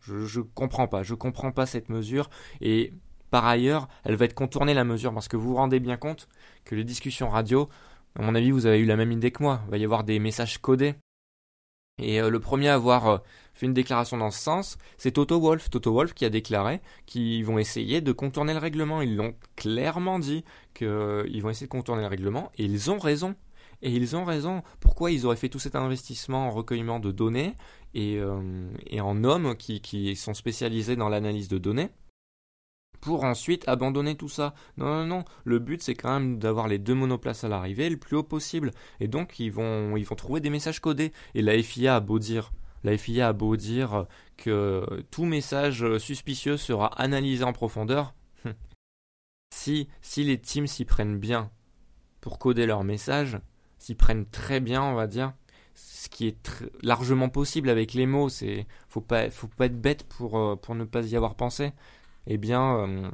je, 0.00 0.26
je 0.26 0.40
comprends 0.40 0.87
pas. 0.87 1.02
Je 1.02 1.14
comprends 1.14 1.52
pas 1.52 1.66
cette 1.66 1.88
mesure. 1.88 2.31
Et 2.61 2.93
par 3.35 3.47
ailleurs, 3.47 3.88
elle 4.05 4.14
va 4.14 4.26
être 4.26 4.35
contournée 4.35 4.75
la 4.75 4.85
mesure 4.85 5.12
parce 5.12 5.26
que 5.26 5.37
vous 5.37 5.49
vous 5.49 5.57
rendez 5.57 5.81
bien 5.81 5.97
compte 5.97 6.29
que 6.64 6.76
les 6.76 6.85
discussions 6.85 7.29
radio, 7.29 7.69
à 8.17 8.23
mon 8.23 8.37
avis, 8.37 8.53
vous 8.53 8.67
avez 8.67 8.79
eu 8.79 8.85
la 8.85 8.95
même 8.95 9.11
idée 9.11 9.33
que 9.33 9.43
moi. 9.43 9.61
Il 9.67 9.71
va 9.73 9.79
y 9.79 9.85
avoir 9.85 10.05
des 10.05 10.21
messages 10.21 10.59
codés. 10.59 10.95
Et 12.00 12.21
euh, 12.21 12.31
le 12.31 12.38
premier 12.38 12.69
à 12.69 12.75
avoir 12.75 13.09
euh, 13.09 13.19
fait 13.53 13.67
une 13.67 13.75
déclaration 13.75 14.19
dans 14.19 14.31
ce 14.31 14.38
sens, 14.38 14.79
c'est 14.99 15.11
Toto 15.11 15.41
Wolf. 15.41 15.69
Toto 15.69 15.93
Wolf 15.93 16.14
qui 16.14 16.25
a 16.25 16.31
déclaré 16.31 16.81
qu'ils 17.07 17.45
vont 17.45 17.59
essayer 17.59 18.00
de 18.00 18.12
contourner 18.12 18.53
le 18.53 18.61
règlement. 18.61 19.03
Ils 19.03 19.17
l'ont 19.17 19.35
clairement 19.57 20.21
dit 20.21 20.45
qu'ils 20.73 20.87
euh, 20.87 21.41
vont 21.43 21.50
essayer 21.50 21.67
de 21.67 21.73
contourner 21.73 22.03
le 22.03 22.09
règlement 22.09 22.53
et 22.57 22.67
ils 22.67 22.93
ont 22.93 23.00
raison. 23.00 23.35
Et 23.83 23.91
ils 23.91 24.14
ont 24.14 24.25
raison. 24.25 24.62
Pourquoi 24.79 25.11
ils 25.11 25.26
auraient 25.26 25.35
fait 25.35 25.49
tout 25.49 25.59
cet 25.59 25.75
investissement 25.75 26.47
en 26.47 26.50
recueillement 26.53 27.00
de 27.00 27.11
données 27.11 27.55
et, 27.95 28.21
en 28.23 29.25
hommes 29.25 29.57
qui 29.57 30.14
sont 30.14 30.35
spécialisés 30.35 30.95
dans 30.95 31.09
l'analyse 31.09 31.49
de 31.49 31.59
données? 31.59 31.91
Pour 33.04 33.25
ensuite 33.25 33.68
abandonner 33.68 34.14
tout 34.14 34.30
ça. 34.30 34.54
Non, 34.78 34.87
non, 34.87 35.06
non. 35.06 35.25
Le 35.44 35.58
but, 35.58 35.82
c'est 35.82 35.94
quand 35.94 36.18
même 36.18 36.38
d'avoir 36.38 36.68
les 36.68 36.78
deux 36.78 36.94
monoplaces 36.94 37.44
à 37.44 37.49
l'arrivée 37.49 37.90
le 37.90 37.99
plus 37.99 38.16
haut 38.16 38.23
possible. 38.23 38.70
Et 38.99 39.08
donc, 39.08 39.38
ils 39.38 39.52
vont, 39.52 39.99
ils 39.99 40.06
vont 40.06 40.14
trouver 40.14 40.40
des 40.40 40.49
messages 40.49 40.80
codés. 40.80 41.12
Et 41.34 41.42
la 41.42 41.62
FIA 41.62 41.96
a 41.96 42.00
beau 42.00 42.18
dire, 42.18 42.50
la 42.82 42.96
FIA 42.96 43.28
a 43.28 43.32
beau 43.34 43.56
dire 43.56 44.06
que 44.38 45.04
tout 45.11 45.26
message 45.26 45.99
suspicieux 45.99 46.56
sera 46.56 46.87
analysé 46.99 47.44
en 47.44 47.52
profondeur. 47.52 48.14
si, 49.54 49.87
si 50.00 50.25
les 50.25 50.40
teams 50.40 50.66
s'y 50.66 50.87
prennent 50.87 51.18
bien 51.18 51.50
pour 52.23 52.38
coder 52.38 52.64
leurs 52.64 52.84
messages, 52.84 53.38
s'y 53.78 53.94
prennent 53.94 54.25
très 54.25 54.61
bien, 54.61 54.82
on 54.82 54.94
va 54.94 55.06
dire, 55.06 55.34
ce 55.75 56.08
qui 56.08 56.26
est 56.26 56.64
largement 56.80 57.28
possible 57.28 57.68
avec 57.68 57.92
les 57.92 58.06
mots, 58.06 58.30
c'est 58.30 58.66
faut 58.88 59.02
pas 59.02 59.28
faut 59.28 59.49
pas 59.49 59.66
être 59.66 59.78
bête 59.78 60.04
pour 60.04 60.38
euh, 60.38 60.56
pour 60.56 60.75
ne 60.75 60.84
pas 60.84 61.04
y 61.04 61.16
avoir 61.16 61.34
pensé 61.34 61.73
eh 62.26 62.38
bien, 62.38 62.78
euh, 62.78 63.11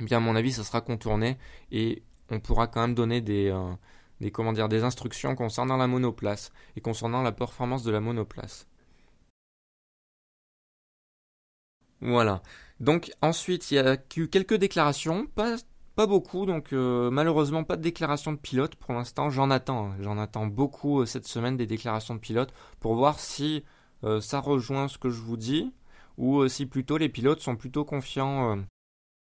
eh 0.00 0.04
bien 0.04 0.18
à 0.18 0.20
mon 0.20 0.36
avis, 0.36 0.52
ça 0.52 0.64
sera 0.64 0.80
contourné 0.80 1.38
et 1.70 2.02
on 2.30 2.40
pourra 2.40 2.66
quand 2.66 2.80
même 2.80 2.94
donner 2.94 3.20
des, 3.20 3.48
euh, 3.50 3.72
des, 4.20 4.30
comment 4.30 4.52
dire, 4.52 4.68
des 4.68 4.84
instructions 4.84 5.34
concernant 5.34 5.76
la 5.76 5.86
monoplace 5.86 6.52
et 6.76 6.80
concernant 6.80 7.22
la 7.22 7.32
performance 7.32 7.84
de 7.84 7.90
la 7.92 8.00
monoplace. 8.00 8.66
Voilà. 12.00 12.42
Donc 12.80 13.12
ensuite, 13.22 13.70
il 13.70 13.76
y 13.76 13.78
a 13.78 13.96
eu 14.16 14.28
quelques 14.28 14.54
déclarations, 14.56 15.26
pas, 15.26 15.56
beaucoup, 16.06 16.44
donc 16.44 16.72
euh, 16.72 17.08
malheureusement 17.10 17.62
pas 17.62 17.76
de 17.76 17.82
déclaration 17.82 18.32
de 18.32 18.38
pilote 18.38 18.74
pour 18.74 18.92
l'instant. 18.94 19.30
J'en 19.30 19.50
attends, 19.50 19.92
hein. 19.92 19.96
j'en 20.00 20.18
attends 20.18 20.46
beaucoup 20.46 21.06
cette 21.06 21.26
semaine 21.26 21.56
des 21.56 21.66
déclarations 21.66 22.14
de 22.14 22.20
pilote 22.20 22.52
pour 22.80 22.94
voir 22.94 23.20
si 23.20 23.64
ça 24.20 24.38
rejoint 24.38 24.86
ce 24.88 24.98
que 24.98 25.08
je 25.08 25.22
vous 25.22 25.38
dis 25.38 25.72
ou 26.18 26.46
si 26.48 26.66
plutôt 26.66 26.96
les 26.96 27.08
pilotes 27.08 27.40
sont 27.40 27.56
plutôt 27.56 27.84
confiants 27.84 28.58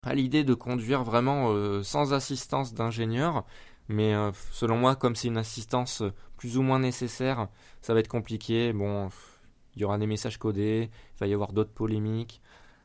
à 0.02 0.14
l'idée 0.14 0.44
de 0.44 0.54
conduire 0.54 1.04
vraiment 1.04 1.82
sans 1.82 2.12
assistance 2.12 2.74
d'ingénieur. 2.74 3.44
Mais 3.88 4.14
selon 4.50 4.76
moi, 4.78 4.96
comme 4.96 5.14
c'est 5.14 5.28
une 5.28 5.36
assistance 5.36 6.02
plus 6.36 6.56
ou 6.58 6.62
moins 6.62 6.78
nécessaire, 6.78 7.48
ça 7.80 7.94
va 7.94 8.00
être 8.00 8.08
compliqué. 8.08 8.72
Bon, 8.72 9.10
il 9.76 9.82
y 9.82 9.84
aura 9.84 9.98
des 9.98 10.06
messages 10.06 10.38
codés, 10.38 10.90
il 11.16 11.18
va 11.18 11.26
y 11.26 11.34
avoir 11.34 11.52
d'autres 11.52 11.72
polémiques. 11.72 12.40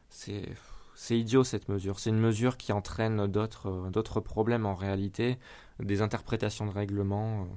C'est 0.09 1.17
idiot 1.17 1.43
cette 1.43 1.69
mesure. 1.69 1.99
C'est 1.99 2.09
une 2.09 2.19
mesure 2.19 2.57
qui 2.57 2.73
entraîne 2.73 3.27
d'autres, 3.27 3.69
euh, 3.69 3.89
d'autres 3.89 4.19
problèmes 4.19 4.65
en 4.65 4.75
réalité, 4.75 5.37
des 5.79 6.01
interprétations 6.01 6.65
de 6.65 6.71
règlement. 6.71 7.47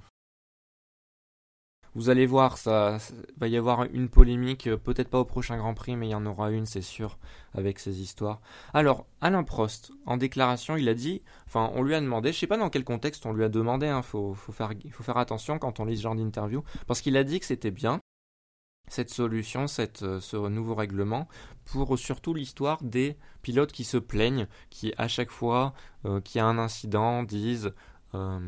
Vous 1.94 2.08
allez 2.08 2.24
voir, 2.24 2.56
ça, 2.56 2.96
va 3.36 3.48
y 3.48 3.56
avoir 3.56 3.84
une 3.84 4.08
polémique, 4.08 4.66
euh, 4.66 4.78
peut-être 4.78 5.08
pas 5.08 5.20
au 5.20 5.26
prochain 5.26 5.58
Grand 5.58 5.74
Prix, 5.74 5.94
mais 5.96 6.08
il 6.08 6.10
y 6.12 6.14
en 6.14 6.24
aura 6.24 6.50
une, 6.50 6.64
c'est 6.64 6.80
sûr, 6.80 7.18
avec 7.52 7.78
ces 7.78 8.00
histoires. 8.00 8.40
Alors, 8.72 9.06
Alain 9.20 9.44
Prost, 9.44 9.92
en 10.06 10.16
déclaration, 10.16 10.76
il 10.76 10.88
a 10.88 10.94
dit, 10.94 11.20
enfin, 11.46 11.70
on 11.74 11.82
lui 11.82 11.94
a 11.94 12.00
demandé, 12.00 12.32
je 12.32 12.38
sais 12.38 12.46
pas 12.46 12.56
dans 12.56 12.70
quel 12.70 12.84
contexte 12.84 13.26
on 13.26 13.34
lui 13.34 13.44
a 13.44 13.50
demandé, 13.50 13.86
il 13.86 13.90
hein, 13.90 14.00
faut, 14.00 14.34
faire, 14.34 15.16
attention 15.18 15.58
quand 15.58 15.80
on 15.80 15.84
lit 15.84 15.98
ce 15.98 16.02
genre 16.02 16.16
d'interview, 16.16 16.64
parce 16.86 17.02
qu'il 17.02 17.16
a 17.18 17.24
dit 17.24 17.40
que 17.40 17.46
c'était 17.46 17.70
bien, 17.70 18.00
cette 18.88 19.10
solution, 19.10 19.66
euh, 19.78 20.20
ce 20.20 20.48
nouveau 20.48 20.74
règlement, 20.74 21.28
pour 21.64 21.98
surtout 21.98 22.34
l'histoire 22.34 22.82
des 22.82 23.16
pilotes 23.42 23.72
qui 23.72 23.84
se 23.84 23.96
plaignent, 23.96 24.46
qui 24.70 24.92
à 24.98 25.08
chaque 25.08 25.30
fois 25.30 25.74
euh, 26.04 26.20
qu'il 26.20 26.38
y 26.38 26.42
a 26.42 26.46
un 26.46 26.58
incident 26.58 27.22
disent 27.22 27.72
euh, 28.14 28.38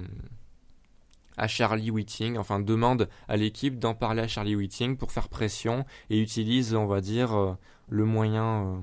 à 1.37 1.49
Charlie 1.49 1.91
Whiting, 1.91 2.37
enfin 2.39 2.61
demandent 2.61 3.09
à 3.29 3.37
l'équipe 3.37 3.79
d'en 3.79 3.95
parler 3.95 4.23
à 4.23 4.29
Charlie 4.29 4.57
Whiting 4.57 4.97
pour 4.97 5.13
faire 5.13 5.29
pression 5.29 5.85
et 6.11 6.21
utilisent, 6.21 6.75
on 6.75 6.87
va 6.87 7.01
dire, 7.01 7.57
le 7.89 8.05
moyen, 8.05 8.83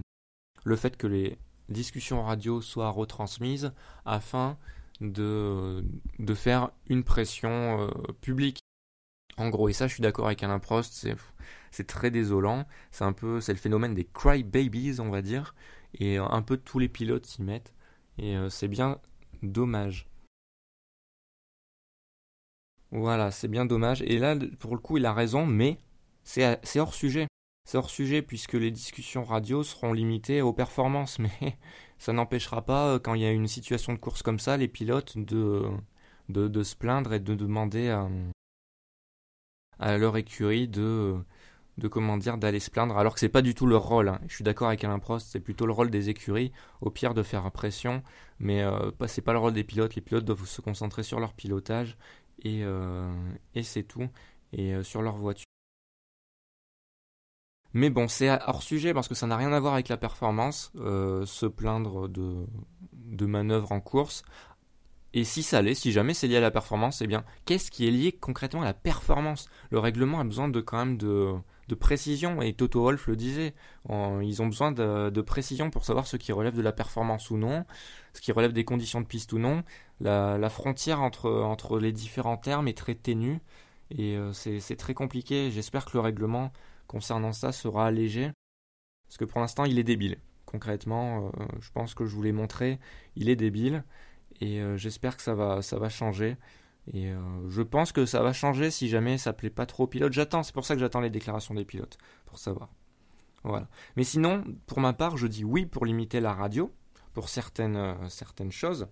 le 0.64 0.76
fait 0.76 0.98
que 0.98 1.08
les 1.08 1.38
discussions 1.70 2.24
radio 2.24 2.62
soient 2.62 2.90
retransmises 2.90 3.72
afin 4.06 4.58
de, 5.00 5.84
de 6.20 6.34
faire 6.34 6.72
une 6.88 7.04
pression 7.04 7.90
publique. 8.22 8.60
En 9.38 9.50
gros, 9.50 9.70
et 9.70 9.74
ça, 9.74 9.88
je 9.88 9.94
suis 9.94 10.02
d'accord 10.02 10.26
avec 10.26 10.44
Alain 10.44 10.60
Prost, 10.60 11.08
c'est 11.72 11.88
très 11.88 12.12
désolant. 12.12 12.68
C'est 12.92 13.06
un 13.06 13.14
peu, 13.14 13.40
c'est 13.40 13.54
le 13.54 13.60
phénomène 13.60 13.96
des 13.96 14.04
cry 14.06 14.44
babies, 14.44 15.00
on 15.00 15.10
va 15.10 15.22
dire, 15.22 15.56
et 15.96 16.20
euh, 16.20 16.26
un 16.26 16.42
peu 16.42 16.58
tous 16.58 16.80
les 16.80 16.90
pilotes 16.90 17.26
s'y 17.26 17.42
mettent, 17.42 17.74
et 18.18 18.36
euh, 18.36 18.50
c'est 18.50 18.68
bien 18.68 19.00
dommage. 19.42 20.11
Voilà, 22.92 23.32
c'est 23.32 23.48
bien 23.48 23.66
dommage. 23.66 24.02
Et 24.04 24.18
là, 24.18 24.36
pour 24.60 24.76
le 24.76 24.82
coup, 24.82 24.98
il 24.98 25.06
a 25.06 25.14
raison, 25.14 25.46
mais 25.46 25.80
c'est 26.24 26.80
hors 26.80 26.94
sujet. 26.94 27.28
C'est 27.66 27.78
hors 27.78 27.90
sujet 27.90 28.22
puisque 28.22 28.54
les 28.54 28.72
discussions 28.72 29.24
radio 29.24 29.64
seront 29.64 29.94
limitées 29.94 30.42
aux 30.42 30.54
performances, 30.54 31.20
mais 31.20 31.58
ça 32.00 32.14
n'empêchera 32.14 32.64
pas, 32.66 32.96
euh, 32.96 33.00
quand 33.00 33.14
il 33.14 33.22
y 33.22 33.26
a 33.26 33.32
une 33.32 33.48
situation 33.48 33.94
de 33.94 34.00
course 34.00 34.24
comme 34.24 34.40
ça, 34.40 34.58
les 34.58 34.68
pilotes 34.68 35.18
de, 35.18 35.64
se 36.64 36.76
plaindre 36.76 37.14
et 37.14 37.20
de 37.20 37.36
demander 37.36 37.90
à, 39.80 39.98
leur 39.98 40.18
écurie 40.18 40.68
de, 40.68 41.16
de 41.78 41.88
comment 41.88 42.18
dire, 42.18 42.38
d'aller 42.38 42.60
se 42.60 42.70
plaindre, 42.72 42.98
alors 42.98 43.14
que 43.14 43.20
c'est 43.20 43.30
pas 43.30 43.42
du 43.42 43.54
tout 43.56 43.66
leur 43.66 43.84
rôle. 43.84 44.10
Hein. 44.10 44.20
Je 44.28 44.36
suis 44.36 44.44
d'accord 44.44 44.68
avec 44.68 44.84
Alain 44.84 45.00
Prost, 45.00 45.28
c'est 45.32 45.40
plutôt 45.40 45.66
le 45.66 45.74
rôle 45.74 45.90
des 45.92 46.10
écuries, 46.10 46.52
au 46.82 46.90
pire 46.90 47.14
de 47.14 47.24
faire 47.24 47.50
pression, 47.52 48.04
mais 48.40 48.62
euh, 48.62 48.92
c'est 49.08 49.22
pas 49.22 49.34
le 49.34 49.40
rôle 49.40 49.54
des 49.54 49.64
pilotes. 49.64 49.96
Les 49.96 50.02
pilotes 50.02 50.26
doivent 50.26 50.46
se 50.46 50.62
concentrer 50.62 51.04
sur 51.04 51.20
leur 51.20 51.34
pilotage 51.34 51.98
et, 52.42 52.64
euh, 52.64 53.12
et 53.56 53.64
c'est 53.64 53.84
tout, 53.84 54.10
et 54.54 54.74
euh, 54.74 54.84
sur 54.84 55.02
leur 55.02 55.18
voiture. 55.18 55.46
Mais 57.74 57.90
bon, 57.90 58.08
c'est 58.08 58.30
hors 58.30 58.64
sujet 58.64 58.94
parce 58.94 59.08
que 59.08 59.16
ça 59.16 59.28
n'a 59.28 59.38
rien 59.38 59.54
à 59.54 59.60
voir 59.60 59.74
avec 59.74 59.88
la 59.88 59.98
performance, 59.98 60.72
euh, 60.76 61.26
se 61.26 61.46
plaindre 61.46 62.10
de, 62.10 62.46
de 62.94 63.26
manœuvres 63.26 63.72
en 63.72 63.80
course. 63.80 64.24
Et 65.14 65.24
si 65.24 65.44
ça 65.44 65.62
l'est, 65.62 65.76
si 65.76 65.92
jamais 65.92 66.14
c'est 66.14 66.28
lié 66.28 66.38
à 66.38 66.42
la 66.42 66.52
performance, 66.52 67.02
eh 67.02 67.08
bien, 67.08 67.24
qu'est-ce 67.46 67.72
qui 67.72 67.88
est 67.88 67.92
lié 67.92 68.12
concrètement 68.12 68.62
à 68.62 68.66
la 68.66 68.74
performance? 68.74 69.50
Le 69.70 69.80
règlement 69.80 70.20
a 70.20 70.24
besoin 70.24 70.48
de 70.50 70.62
quand 70.62 70.78
même 70.78 70.98
de, 70.98 71.34
de 71.72 71.76
précision, 71.76 72.42
et 72.42 72.54
Toto 72.54 72.82
Wolff 72.82 73.08
le 73.08 73.16
disait, 73.16 73.54
ils 73.90 74.42
ont 74.42 74.48
besoin 74.48 74.74
de, 74.74 75.22
précision 75.22 75.70
pour 75.72 75.86
savoir 75.86 76.06
ce 76.06 76.18
qui 76.18 76.34
relève 76.34 76.54
de 76.54 76.62
la 76.62 76.74
performance 76.74 77.30
ou 77.32 77.38
non, 77.38 77.66
ce 78.14 78.20
qui 78.20 78.34
relève 78.34 78.52
des 78.52 78.66
conditions 78.66 79.00
de 79.00 79.06
piste 79.06 79.32
ou 79.32 79.40
non. 79.40 79.64
La, 80.02 80.50
frontière 80.50 81.02
entre, 81.02 81.80
les 81.80 81.94
différents 81.94 82.36
termes 82.36 82.68
est 82.68 82.78
très 82.78 82.96
ténue, 82.96 83.40
et 83.90 84.18
euh, 84.18 84.34
c'est 84.34 84.76
très 84.76 84.94
compliqué. 84.94 85.50
J'espère 85.50 85.86
que 85.86 85.92
le 85.94 86.02
règlement 86.02 86.52
concernant 86.88 87.32
ça 87.32 87.54
sera 87.54 87.88
allégé, 87.88 88.32
parce 89.08 89.18
que 89.18 89.26
pour 89.26 89.40
l'instant 89.40 89.64
il 89.64 89.80
est 89.80 89.84
débile. 89.84 90.18
Concrètement, 90.46 91.28
euh, 91.28 91.46
je 91.62 91.72
pense 91.72 91.94
que 91.94 92.06
je 92.06 92.14
vous 92.14 92.24
l'ai 92.24 92.34
montré, 92.34 92.80
il 93.16 93.30
est 93.30 93.38
débile 93.38 93.86
et 94.42 94.60
euh, 94.60 94.76
j'espère 94.76 95.16
que 95.16 95.24
ça 95.24 95.34
va 95.34 95.90
changer. 95.90 96.36
Et 96.88 97.10
euh, 97.10 97.50
je 97.50 97.62
pense 97.62 97.92
que 97.92 98.06
ça 98.06 98.22
va 98.24 98.34
changer 98.34 98.72
si 98.72 98.90
jamais 98.90 99.18
ça 99.18 99.34
plaît 99.34 99.50
pas 99.50 99.66
trop 99.66 99.84
aux 99.84 99.88
pilotes. 99.88 100.14
J'attends, 100.14 100.44
c'est 100.44 100.54
pour 100.54 100.66
ça 100.66 100.74
que 100.74 100.80
j'attends 100.80 101.00
les 101.00 101.10
déclarations 101.10 101.54
des 101.54 101.66
pilotes, 101.66 101.98
pour 102.26 102.40
savoir. 102.40 102.70
Voilà. 103.44 103.68
Mais 103.96 104.04
sinon, 104.04 104.44
pour 104.68 104.80
ma 104.80 104.94
part, 104.94 105.18
je 105.18 105.28
dis 105.28 105.44
oui 105.44 105.66
pour 105.66 105.86
limiter 105.86 106.20
la 106.20 106.34
radio, 106.34 106.74
pour 107.14 107.30
certaines, 107.30 107.76
euh, 107.76 108.10
certaines 108.10 108.52
choses. 108.52 108.88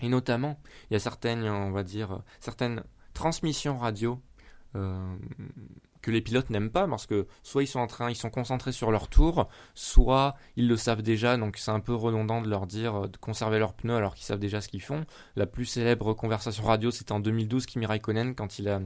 Et 0.00 0.08
notamment, 0.08 0.60
il 0.90 0.94
y 0.94 0.96
a 0.96 1.00
certaines, 1.00 1.44
on 1.44 1.72
va 1.72 1.82
dire, 1.82 2.22
certaines 2.40 2.84
transmissions 3.12 3.76
radio 3.76 4.22
que 6.02 6.10
les 6.10 6.20
pilotes 6.20 6.50
n'aiment 6.50 6.70
pas 6.70 6.86
parce 6.88 7.06
que 7.06 7.26
soit 7.42 7.62
ils 7.62 7.66
sont 7.66 7.80
en 7.80 7.86
train, 7.86 8.10
ils 8.10 8.16
sont 8.16 8.30
concentrés 8.30 8.72
sur 8.72 8.90
leur 8.90 9.08
tour, 9.08 9.48
soit 9.74 10.34
ils 10.56 10.68
le 10.68 10.76
savent 10.76 11.02
déjà, 11.02 11.36
donc 11.36 11.56
c'est 11.56 11.70
un 11.70 11.80
peu 11.80 11.94
redondant 11.94 12.40
de 12.42 12.48
leur 12.48 12.66
dire 12.66 13.04
euh, 13.04 13.08
de 13.08 13.16
conserver 13.16 13.58
leurs 13.58 13.74
pneus 13.74 13.96
alors 13.96 14.14
qu'ils 14.14 14.24
savent 14.24 14.38
déjà 14.38 14.60
ce 14.60 14.68
qu'ils 14.68 14.82
font. 14.82 15.04
La 15.36 15.46
plus 15.46 15.66
célèbre 15.66 16.14
conversation 16.14 16.64
radio, 16.64 16.90
c'était 16.90 17.12
en 17.12 17.20
2012 17.20 17.66
Kimi 17.66 17.86
Raikkonen 17.86 18.34
quand 18.34 18.58
il 18.58 18.68
a, 18.68 18.80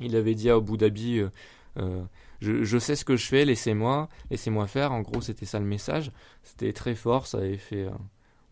il 0.00 0.16
avait 0.16 0.34
dit 0.34 0.50
à 0.50 0.54
Abu 0.54 0.76
Dhabi, 0.76 1.18
euh, 1.18 1.30
euh, 1.78 2.02
je, 2.40 2.78
sais 2.78 2.96
ce 2.96 3.04
que 3.04 3.16
je 3.16 3.26
fais, 3.26 3.44
laissez-moi, 3.44 4.08
laissez-moi 4.30 4.66
faire. 4.66 4.92
En 4.92 5.00
gros, 5.00 5.20
c'était 5.20 5.46
ça 5.46 5.58
le 5.58 5.66
message. 5.66 6.10
C'était 6.42 6.72
très 6.72 6.94
fort, 6.94 7.26
ça 7.26 7.38
avait 7.38 7.58
fait 7.58 7.86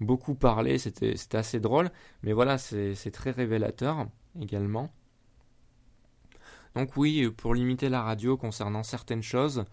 beaucoup 0.00 0.34
parler, 0.34 0.78
c'était 0.78 1.14
assez 1.32 1.58
drôle, 1.58 1.90
mais 2.22 2.32
voilà, 2.32 2.58
c'est 2.58 3.10
très 3.10 3.30
révélateur 3.30 4.06
également. 4.40 4.92
Donc 6.78 6.96
oui, 6.96 7.28
pour 7.36 7.56
limiter 7.56 7.88
la 7.88 8.02
radio 8.02 8.36
concernant 8.36 8.84
certaines 8.84 9.24
choses, 9.24 9.64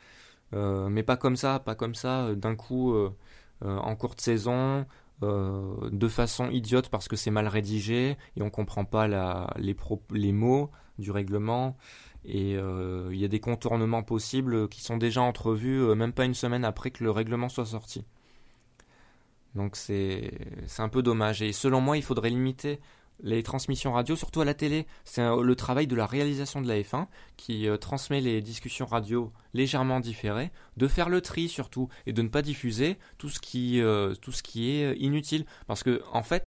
euh, 0.53 0.89
mais 0.89 1.03
pas 1.03 1.17
comme 1.17 1.35
ça, 1.35 1.59
pas 1.59 1.75
comme 1.75 1.93
ça, 1.93 2.23
euh, 2.23 2.35
d'un 2.35 2.55
coup, 2.55 2.95
euh, 2.95 3.11
en 3.61 3.95
courte 3.95 4.21
saison, 4.21 4.87
de 5.21 6.07
façon 6.07 6.49
idiote 6.49 6.89
parce 6.89 7.07
que 7.07 7.15
c'est 7.15 7.29
mal 7.29 7.47
rédigé 7.47 8.17
et 8.35 8.41
on 8.41 8.49
comprend 8.49 8.85
pas 8.85 9.07
les, 9.57 10.33
mots 10.33 10.71
du 10.97 11.11
règlement 11.11 11.77
et 12.25 12.53
il 12.53 13.15
y 13.15 13.23
a 13.23 13.27
des 13.29 13.39
contournements 13.39 14.03
possibles 14.03 14.67
qui 14.67 14.81
sont 14.81 14.97
déjà 14.97 15.21
entrevus 15.21 15.95
même 15.95 16.11
pas 16.11 16.25
une 16.25 16.33
semaine 16.33 16.65
après 16.65 16.91
que 16.91 17.01
le 17.03 17.11
règlement 17.11 17.47
soit 17.47 17.65
sorti. 17.65 18.03
Donc 19.55 19.77
c'est 19.77 20.31
un 20.79 20.89
peu 20.89 21.01
dommage 21.01 21.41
et 21.41 21.53
selon 21.53 21.79
moi 21.79 21.95
il 21.95 22.03
faudrait 22.03 22.29
limiter 22.29 22.81
les 23.21 23.43
transmissions 23.43 23.93
radio, 23.93 24.15
surtout 24.15 24.41
à 24.41 24.45
la 24.45 24.53
télé. 24.53 24.85
C'est 25.03 25.23
le 25.23 25.55
travail 25.55 25.87
de 25.87 25.95
la 25.95 26.05
réalisation 26.05 26.61
de 26.61 26.67
la 26.67 26.79
F1 26.79 27.07
qui 27.37 27.67
euh, 27.67 27.77
transmet 27.77 28.21
les 28.21 28.41
discussions 28.41 28.85
radio 28.85 29.31
légèrement 29.53 29.99
différées, 29.99 30.51
de 30.77 30.87
faire 30.87 31.09
le 31.09 31.21
tri 31.21 31.47
surtout 31.47 31.89
et 32.05 32.13
de 32.13 32.21
ne 32.21 32.27
pas 32.27 32.41
diffuser 32.41 32.97
tout 33.17 33.29
ce 33.29 33.39
qui, 33.39 33.81
euh, 33.81 34.15
tout 34.15 34.31
ce 34.31 34.43
qui 34.43 34.71
est 34.71 34.85
euh, 34.85 34.95
inutile. 34.97 35.45
Parce 35.67 35.83
que 35.83 36.01
en 36.11 36.23
fait, 36.23 36.43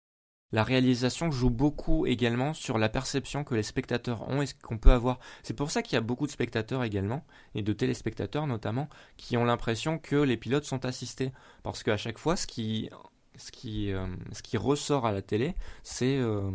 la 0.52 0.62
réalisation 0.62 1.32
joue 1.32 1.50
beaucoup 1.50 2.06
également 2.06 2.54
sur 2.54 2.78
la 2.78 2.88
perception 2.88 3.42
que 3.42 3.56
les 3.56 3.64
spectateurs 3.64 4.28
ont 4.28 4.40
et 4.40 4.46
ce 4.46 4.54
qu'on 4.54 4.78
peut 4.78 4.92
avoir. 4.92 5.18
C'est 5.42 5.54
pour 5.54 5.72
ça 5.72 5.82
qu'il 5.82 5.94
y 5.94 5.98
a 5.98 6.00
beaucoup 6.00 6.26
de 6.26 6.32
spectateurs 6.32 6.84
également, 6.84 7.24
et 7.56 7.62
de 7.62 7.72
téléspectateurs 7.72 8.46
notamment, 8.46 8.88
qui 9.16 9.36
ont 9.36 9.44
l'impression 9.44 9.98
que 9.98 10.14
les 10.14 10.36
pilotes 10.36 10.64
sont 10.64 10.84
assistés. 10.84 11.32
Parce 11.64 11.82
qu'à 11.82 11.96
chaque 11.96 12.18
fois, 12.18 12.36
ce 12.36 12.46
qui 12.46 12.88
ce 13.36 13.50
qui, 13.50 13.92
euh, 13.92 14.06
ce 14.32 14.42
qui 14.42 14.56
ressort 14.56 15.06
à 15.06 15.12
la 15.12 15.22
télé, 15.22 15.54
c'est 15.82 16.16
euh, 16.18 16.50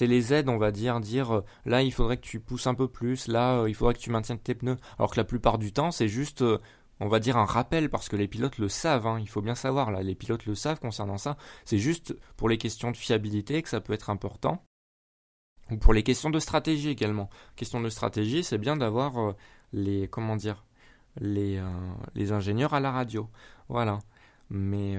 les 0.00 0.34
aides, 0.34 0.48
on 0.48 0.58
va 0.58 0.70
dire, 0.70 1.00
dire 1.00 1.36
euh, 1.36 1.44
là 1.64 1.82
il 1.82 1.92
faudrait 1.92 2.16
que 2.16 2.26
tu 2.26 2.40
pousses 2.40 2.66
un 2.66 2.74
peu 2.74 2.88
plus, 2.88 3.28
là 3.28 3.66
il 3.68 3.74
faudrait 3.74 3.94
que 3.94 4.00
tu 4.00 4.10
maintiennes 4.10 4.38
tes 4.38 4.54
pneus. 4.54 4.76
Alors 4.98 5.10
que 5.10 5.16
la 5.16 5.24
plupart 5.24 5.58
du 5.58 5.72
temps, 5.72 5.90
c'est 5.90 6.08
juste, 6.08 6.44
on 7.00 7.08
va 7.08 7.20
dire, 7.20 7.36
un 7.36 7.44
rappel 7.44 7.90
parce 7.90 8.08
que 8.08 8.16
les 8.16 8.28
pilotes 8.28 8.58
le 8.58 8.68
savent. 8.68 9.06
Hein, 9.06 9.18
il 9.20 9.28
faut 9.28 9.42
bien 9.42 9.54
savoir 9.54 9.90
là, 9.90 10.02
les 10.02 10.14
pilotes 10.14 10.46
le 10.46 10.54
savent 10.54 10.80
concernant 10.80 11.18
ça. 11.18 11.36
C'est 11.64 11.78
juste 11.78 12.16
pour 12.36 12.48
les 12.48 12.58
questions 12.58 12.90
de 12.90 12.96
fiabilité 12.96 13.62
que 13.62 13.68
ça 13.68 13.80
peut 13.80 13.92
être 13.92 14.10
important. 14.10 14.64
Ou 15.70 15.78
pour 15.78 15.94
les 15.94 16.02
questions 16.02 16.30
de 16.30 16.38
stratégie 16.40 16.90
également. 16.90 17.30
Question 17.56 17.80
de 17.80 17.88
stratégie, 17.88 18.44
c'est 18.44 18.58
bien 18.58 18.76
d'avoir 18.76 19.34
les 19.72 20.08
comment 20.08 20.36
dire 20.36 20.66
les, 21.18 21.62
les 22.14 22.32
ingénieurs 22.32 22.74
à 22.74 22.80
la 22.80 22.90
radio. 22.90 23.30
Voilà. 23.68 24.00
Mais 24.50 24.98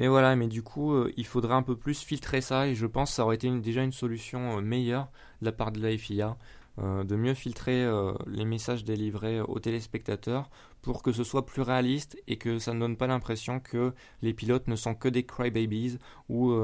Mais 0.00 0.08
voilà, 0.08 0.34
mais 0.34 0.48
du 0.48 0.62
coup, 0.62 0.94
euh, 0.94 1.12
il 1.18 1.26
faudrait 1.26 1.54
un 1.54 1.62
peu 1.62 1.76
plus 1.76 2.00
filtrer 2.00 2.40
ça 2.40 2.66
et 2.66 2.74
je 2.74 2.86
pense 2.86 3.10
que 3.10 3.16
ça 3.16 3.24
aurait 3.24 3.34
été 3.36 3.50
déjà 3.60 3.82
une 3.82 3.92
solution 3.92 4.56
euh, 4.56 4.62
meilleure 4.62 5.10
de 5.42 5.46
la 5.46 5.52
part 5.52 5.72
de 5.72 5.80
la 5.80 5.96
FIA. 5.96 6.38
de 6.78 7.16
mieux 7.16 7.34
filtrer 7.34 7.86
les 8.26 8.46
messages 8.46 8.84
délivrés 8.84 9.40
aux 9.42 9.58
téléspectateurs 9.58 10.48
pour 10.80 11.02
que 11.02 11.12
ce 11.12 11.24
soit 11.24 11.44
plus 11.44 11.60
réaliste 11.60 12.16
et 12.26 12.38
que 12.38 12.58
ça 12.58 12.72
ne 12.72 12.80
donne 12.80 12.96
pas 12.96 13.06
l'impression 13.06 13.60
que 13.60 13.92
les 14.22 14.32
pilotes 14.32 14.66
ne 14.68 14.76
sont 14.76 14.94
que 14.94 15.08
des 15.08 15.24
crybabies 15.24 15.98
ou 16.30 16.54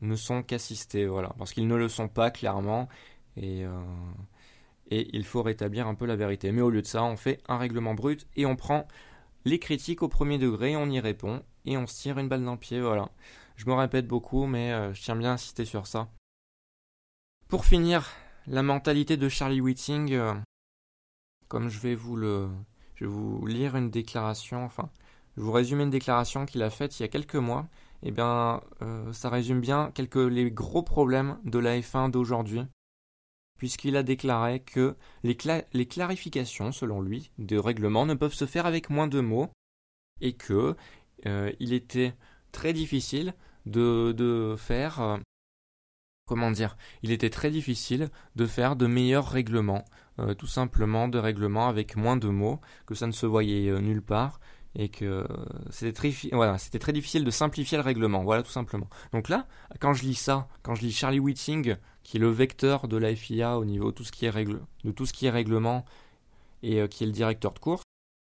ne 0.00 0.16
sont 0.16 0.42
qu'assistés, 0.42 1.06
voilà, 1.06 1.34
parce 1.36 1.52
qu'ils 1.52 1.68
ne 1.68 1.76
le 1.76 1.88
sont 1.88 2.08
pas 2.08 2.30
clairement 2.30 2.88
et 3.36 3.66
il 4.90 5.24
faut 5.24 5.42
rétablir 5.42 5.88
un 5.88 5.94
peu 5.94 6.06
la 6.06 6.16
vérité. 6.16 6.50
Mais 6.50 6.62
au 6.62 6.70
lieu 6.70 6.80
de 6.80 6.86
ça, 6.86 7.04
on 7.04 7.16
fait 7.16 7.42
un 7.46 7.58
règlement 7.58 7.92
brut 7.94 8.26
et 8.36 8.46
on 8.46 8.56
prend 8.56 8.86
les 9.44 9.58
critiques 9.58 10.02
au 10.02 10.08
premier 10.08 10.38
degré, 10.38 10.76
on 10.76 10.88
y 10.88 11.00
répond 11.00 11.42
et 11.64 11.76
on 11.76 11.86
se 11.86 12.00
tire 12.00 12.18
une 12.18 12.28
balle 12.28 12.44
dans 12.44 12.52
le 12.52 12.58
pied, 12.58 12.80
voilà. 12.80 13.10
Je 13.56 13.66
me 13.66 13.74
répète 13.74 14.06
beaucoup, 14.06 14.46
mais 14.46 14.72
euh, 14.72 14.92
je 14.94 15.02
tiens 15.02 15.16
bien 15.16 15.30
à 15.30 15.34
insister 15.34 15.64
sur 15.64 15.86
ça. 15.86 16.08
Pour 17.48 17.64
finir, 17.64 18.10
la 18.46 18.62
mentalité 18.62 19.16
de 19.16 19.28
Charlie 19.28 19.60
Whiting, 19.60 20.12
euh, 20.12 20.34
comme 21.48 21.68
je 21.68 21.78
vais 21.78 21.94
vous 21.94 22.16
le, 22.16 22.48
je 22.96 23.04
vais 23.04 23.10
vous 23.10 23.46
lire 23.46 23.76
une 23.76 23.90
déclaration, 23.90 24.64
enfin, 24.64 24.90
je 25.36 25.42
vous 25.42 25.52
résumer 25.52 25.84
une 25.84 25.90
déclaration 25.90 26.46
qu'il 26.46 26.62
a 26.62 26.70
faite 26.70 26.98
il 26.98 27.02
y 27.02 27.04
a 27.04 27.08
quelques 27.08 27.36
mois. 27.36 27.66
Eh 28.02 28.10
bien, 28.10 28.60
euh, 28.82 29.12
ça 29.12 29.30
résume 29.30 29.60
bien 29.60 29.90
quelques 29.94 30.16
les 30.16 30.50
gros 30.50 30.82
problèmes 30.82 31.38
de 31.44 31.58
la 31.58 31.78
F1 31.78 32.10
d'aujourd'hui 32.10 32.66
puisqu'il 33.58 33.96
a 33.96 34.02
déclaré 34.02 34.60
que 34.60 34.96
les, 35.22 35.36
clarifications, 35.86 36.72
selon 36.72 37.00
lui, 37.00 37.30
de 37.38 37.56
règlements 37.56 38.06
ne 38.06 38.14
peuvent 38.14 38.34
se 38.34 38.46
faire 38.46 38.66
avec 38.66 38.90
moins 38.90 39.08
de 39.08 39.20
mots 39.20 39.50
et 40.20 40.34
que 40.34 40.76
euh, 41.26 41.52
il 41.60 41.72
était 41.72 42.14
très 42.52 42.72
difficile 42.72 43.34
de, 43.66 44.54
faire 44.58 45.00
euh, 45.00 45.18
comment 46.26 46.50
dire 46.50 46.76
il 47.02 47.10
était 47.10 47.30
très 47.30 47.50
difficile 47.50 48.10
de 48.36 48.46
faire 48.46 48.76
de 48.76 48.86
meilleurs 48.86 49.28
règlements 49.28 49.84
euh, 50.18 50.34
tout 50.34 50.46
simplement 50.46 51.08
de 51.08 51.18
règlements 51.18 51.68
avec 51.68 51.96
moins 51.96 52.16
de 52.16 52.28
mots 52.28 52.60
que 52.86 52.94
ça 52.94 53.06
ne 53.06 53.12
se 53.12 53.26
voyait 53.26 53.72
nulle 53.80 54.02
part 54.02 54.38
et 54.76 54.88
que 54.88 55.26
c'était 55.70 55.92
très, 55.92 56.12
voilà, 56.32 56.58
c'était 56.58 56.78
très 56.78 56.92
difficile 56.92 57.24
de 57.24 57.30
simplifier 57.30 57.78
le 57.78 57.84
règlement, 57.84 58.24
voilà 58.24 58.42
tout 58.42 58.50
simplement. 58.50 58.88
Donc 59.12 59.28
là, 59.28 59.46
quand 59.80 59.94
je 59.94 60.02
lis 60.02 60.14
ça, 60.14 60.48
quand 60.62 60.74
je 60.74 60.82
lis 60.82 60.92
Charlie 60.92 61.20
Whiting, 61.20 61.76
qui 62.02 62.16
est 62.16 62.20
le 62.20 62.30
vecteur 62.30 62.88
de 62.88 62.96
la 62.96 63.14
FIA 63.14 63.58
au 63.58 63.64
niveau 63.64 63.90
de 63.90 63.96
tout 63.96 64.04
ce 64.04 64.12
qui 64.12 64.26
est, 64.26 64.30
règle, 64.30 64.60
de 64.84 64.90
tout 64.90 65.06
ce 65.06 65.12
qui 65.12 65.26
est 65.26 65.30
règlement 65.30 65.84
et 66.62 66.80
euh, 66.80 66.86
qui 66.86 67.04
est 67.04 67.06
le 67.06 67.12
directeur 67.12 67.52
de 67.52 67.58
course, 67.58 67.82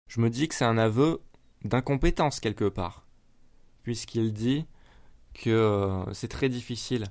je 0.09 0.19
me 0.19 0.29
dis 0.29 0.47
que 0.47 0.55
c'est 0.55 0.65
un 0.65 0.77
aveu 0.77 1.21
d'incompétence 1.63 2.39
quelque 2.39 2.67
part, 2.67 3.05
puisqu'il 3.83 4.33
dit 4.33 4.65
que 5.33 5.49
euh, 5.49 6.13
c'est 6.13 6.27
très 6.27 6.49
difficile 6.49 7.05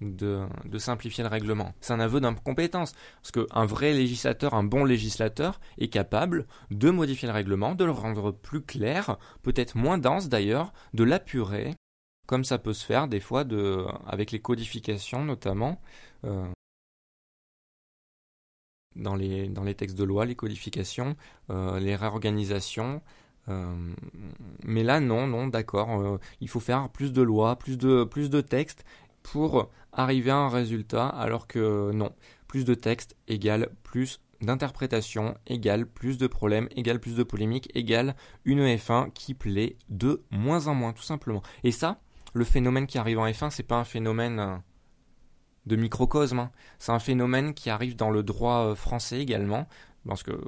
de, 0.00 0.46
simplifier 0.78 1.24
le 1.24 1.30
règlement. 1.30 1.74
C'est 1.80 1.92
un 1.92 2.00
aveu 2.00 2.20
d'incompétence. 2.20 2.94
Parce 3.22 3.32
qu'un 3.32 3.64
vrai 3.64 3.92
législateur, 3.92 4.54
un 4.54 4.64
bon 4.64 4.84
législateur, 4.84 5.60
est 5.78 5.88
capable 5.88 6.46
de 6.70 6.90
modifier 6.90 7.28
le 7.28 7.34
règlement, 7.34 7.74
de 7.74 7.84
le 7.84 7.90
rendre 7.90 8.30
plus 8.30 8.62
clair, 8.62 9.16
peut-être 9.42 9.76
moins 9.76 9.98
dense 9.98 10.28
d'ailleurs, 10.28 10.72
de 10.94 11.04
l'apurer, 11.04 11.74
comme 12.26 12.44
ça 12.44 12.58
peut 12.58 12.72
se 12.72 12.84
faire 12.84 13.08
des 13.08 13.20
fois 13.20 13.44
avec 14.06 14.30
les 14.32 14.40
codifications 14.40 15.24
notamment. 15.24 15.80
Euh, 16.24 16.46
dans 18.96 19.14
les, 19.14 19.74
textes 19.74 19.98
de 19.98 20.04
loi, 20.04 20.24
les 20.24 20.34
codifications, 20.34 21.16
euh, 21.50 21.78
les 21.78 21.94
réorganisations, 21.94 23.02
euh, 23.48 23.92
mais 24.64 24.82
là, 24.82 25.00
non, 25.00 25.26
non, 25.26 25.46
d'accord. 25.48 26.18
il 26.40 26.48
faut 26.48 26.60
faire 26.60 26.88
plus 26.88 27.12
de 27.12 27.20
lois, 27.20 27.56
plus 27.56 27.76
de 27.76 28.40
textes, 28.40 28.84
pour 29.32 29.70
arriver 29.92 30.30
à 30.30 30.36
un 30.36 30.48
résultat, 30.48 31.08
alors 31.08 31.48
que 31.48 31.90
non, 31.92 32.12
plus 32.46 32.64
de 32.64 32.74
texte 32.74 33.16
égale 33.26 33.70
plus 33.82 34.20
d'interprétation, 34.40 35.36
égale 35.48 35.84
plus 35.84 36.16
de 36.16 36.28
problèmes, 36.28 36.68
égale 36.76 37.00
plus 37.00 37.16
de 37.16 37.24
polémiques, 37.24 37.68
égale 37.74 38.14
une 38.44 38.64
F1 38.64 39.10
qui 39.12 39.34
plaît 39.34 39.78
de 39.88 40.22
moins 40.30 40.68
en 40.68 40.74
moins, 40.74 40.92
tout 40.92 41.02
simplement. 41.02 41.42
Et 41.64 41.72
ça, 41.72 41.98
le 42.34 42.44
phénomène 42.44 42.86
qui 42.86 42.98
arrive 42.98 43.18
en 43.18 43.26
F1, 43.26 43.50
c'est 43.50 43.64
pas 43.64 43.74
un 43.74 43.84
phénomène 43.84 44.38
euh, 44.38 44.56
de 45.66 45.74
microcosme, 45.74 46.38
hein. 46.38 46.52
c'est 46.78 46.92
un 46.92 47.00
phénomène 47.00 47.52
qui 47.52 47.68
arrive 47.68 47.96
dans 47.96 48.10
le 48.10 48.22
droit 48.22 48.64
euh, 48.64 48.74
français 48.76 49.18
également, 49.18 49.66
parce 50.06 50.22
que 50.22 50.40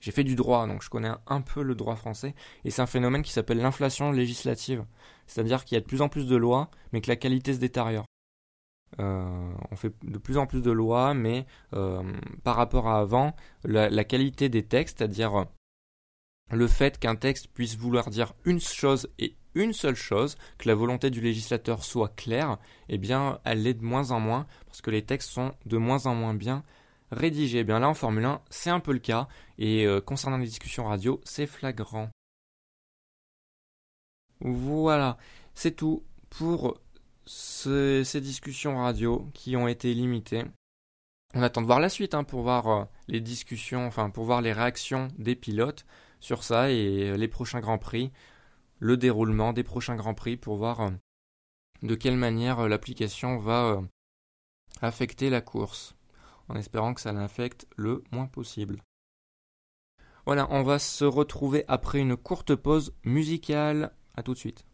j'ai 0.00 0.10
fait 0.10 0.24
du 0.24 0.34
droit, 0.34 0.66
donc 0.66 0.82
je 0.82 0.90
connais 0.90 1.12
un 1.28 1.40
peu 1.40 1.62
le 1.62 1.76
droit 1.76 1.94
français, 1.94 2.34
et 2.64 2.70
c'est 2.70 2.82
un 2.82 2.86
phénomène 2.86 3.22
qui 3.22 3.30
s'appelle 3.30 3.58
l'inflation 3.58 4.10
législative, 4.10 4.84
c'est-à-dire 5.28 5.64
qu'il 5.64 5.76
y 5.76 5.78
a 5.78 5.80
de 5.80 5.86
plus 5.86 6.02
en 6.02 6.08
plus 6.08 6.26
de 6.26 6.34
lois, 6.34 6.68
mais 6.92 7.00
que 7.00 7.08
la 7.08 7.16
qualité 7.16 7.54
se 7.54 7.60
détériore. 7.60 8.06
Euh, 9.00 9.52
on 9.70 9.76
fait 9.76 9.92
de 10.02 10.18
plus 10.18 10.38
en 10.38 10.46
plus 10.46 10.62
de 10.62 10.70
lois, 10.70 11.14
mais 11.14 11.46
euh, 11.74 12.02
par 12.42 12.56
rapport 12.56 12.88
à 12.88 13.00
avant, 13.00 13.34
la, 13.64 14.04
qualité 14.04 14.48
des 14.48 14.64
textes, 14.64 14.98
c'est-à-dire 14.98 15.34
euh, 15.36 15.44
le 16.50 16.66
fait 16.66 16.98
qu'un 16.98 17.16
texte 17.16 17.48
puisse 17.48 17.76
vouloir 17.76 18.10
dire 18.10 18.34
une 18.44 18.60
chose 18.60 19.08
et 19.18 19.36
une 19.54 19.72
seule 19.72 19.94
chose, 19.94 20.36
que 20.58 20.68
la 20.68 20.74
volonté 20.74 21.10
du 21.10 21.20
législateur 21.20 21.84
soit 21.84 22.14
claire, 22.14 22.58
eh 22.88 22.98
bien, 22.98 23.40
elle 23.44 23.62
l'est 23.62 23.74
de 23.74 23.84
moins 23.84 24.10
en 24.10 24.20
moins, 24.20 24.46
parce 24.66 24.80
que 24.80 24.90
les 24.90 25.02
textes 25.02 25.30
sont 25.30 25.54
de 25.66 25.76
moins 25.76 26.06
en 26.06 26.14
moins 26.14 26.34
bien 26.34 26.64
rédigés. 27.12 27.60
Eh 27.60 27.64
bien 27.64 27.78
là, 27.78 27.88
en 27.88 27.94
Formule 27.94 28.24
1, 28.24 28.40
c'est 28.50 28.70
un 28.70 28.80
peu 28.80 28.92
le 28.92 28.98
cas, 28.98 29.28
et 29.58 29.86
concernant 30.04 30.38
les 30.38 30.46
discussions 30.46 30.86
radio, 30.86 31.20
c'est 31.24 31.46
flagrant. 31.46 32.10
Voilà, 34.40 35.16
c'est 35.54 35.76
tout 35.76 36.02
pour 36.30 36.80
ces 37.26 38.20
discussions 38.20 38.78
radio 38.78 39.30
qui 39.34 39.56
ont 39.56 39.68
été 39.68 39.94
limitées. 39.94 40.44
On 41.34 41.42
attend 41.42 41.62
de 41.62 41.66
voir 41.66 41.80
la 41.80 41.88
suite 41.88 42.14
hein, 42.14 42.22
pour 42.22 42.42
voir 42.42 42.68
euh, 42.68 42.84
les 43.08 43.20
discussions, 43.20 43.86
enfin 43.86 44.08
pour 44.08 44.24
voir 44.24 44.40
les 44.40 44.52
réactions 44.52 45.08
des 45.18 45.34
pilotes 45.34 45.84
sur 46.20 46.44
ça 46.44 46.70
et 46.70 47.10
euh, 47.10 47.16
les 47.16 47.26
prochains 47.26 47.60
grands 47.60 47.78
prix, 47.78 48.12
le 48.78 48.96
déroulement 48.96 49.52
des 49.52 49.64
prochains 49.64 49.96
grands 49.96 50.14
prix 50.14 50.36
pour 50.36 50.56
voir 50.56 50.80
euh, 50.80 50.90
de 51.82 51.96
quelle 51.96 52.16
manière 52.16 52.68
l'application 52.68 53.38
va 53.38 53.82
affecter 54.80 55.28
la 55.28 55.40
course, 55.40 55.96
en 56.48 56.54
espérant 56.54 56.94
que 56.94 57.00
ça 57.00 57.12
l'affecte 57.12 57.66
le 57.76 58.04
moins 58.12 58.26
possible. 58.26 58.80
Voilà, 60.26 60.46
on 60.50 60.62
va 60.62 60.78
se 60.78 61.04
retrouver 61.04 61.64
après 61.68 61.98
une 61.98 62.16
courte 62.16 62.54
pause 62.54 62.94
musicale. 63.04 63.92
A 64.16 64.22
tout 64.22 64.34
de 64.34 64.38
suite. 64.38 64.64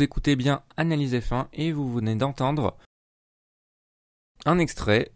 Vous 0.00 0.04
écoutez 0.04 0.34
bien 0.34 0.62
Analyse 0.78 1.14
F1 1.14 1.48
et 1.52 1.72
vous 1.72 1.92
venez 1.92 2.16
d'entendre 2.16 2.78
un 4.46 4.58
extrait 4.58 5.12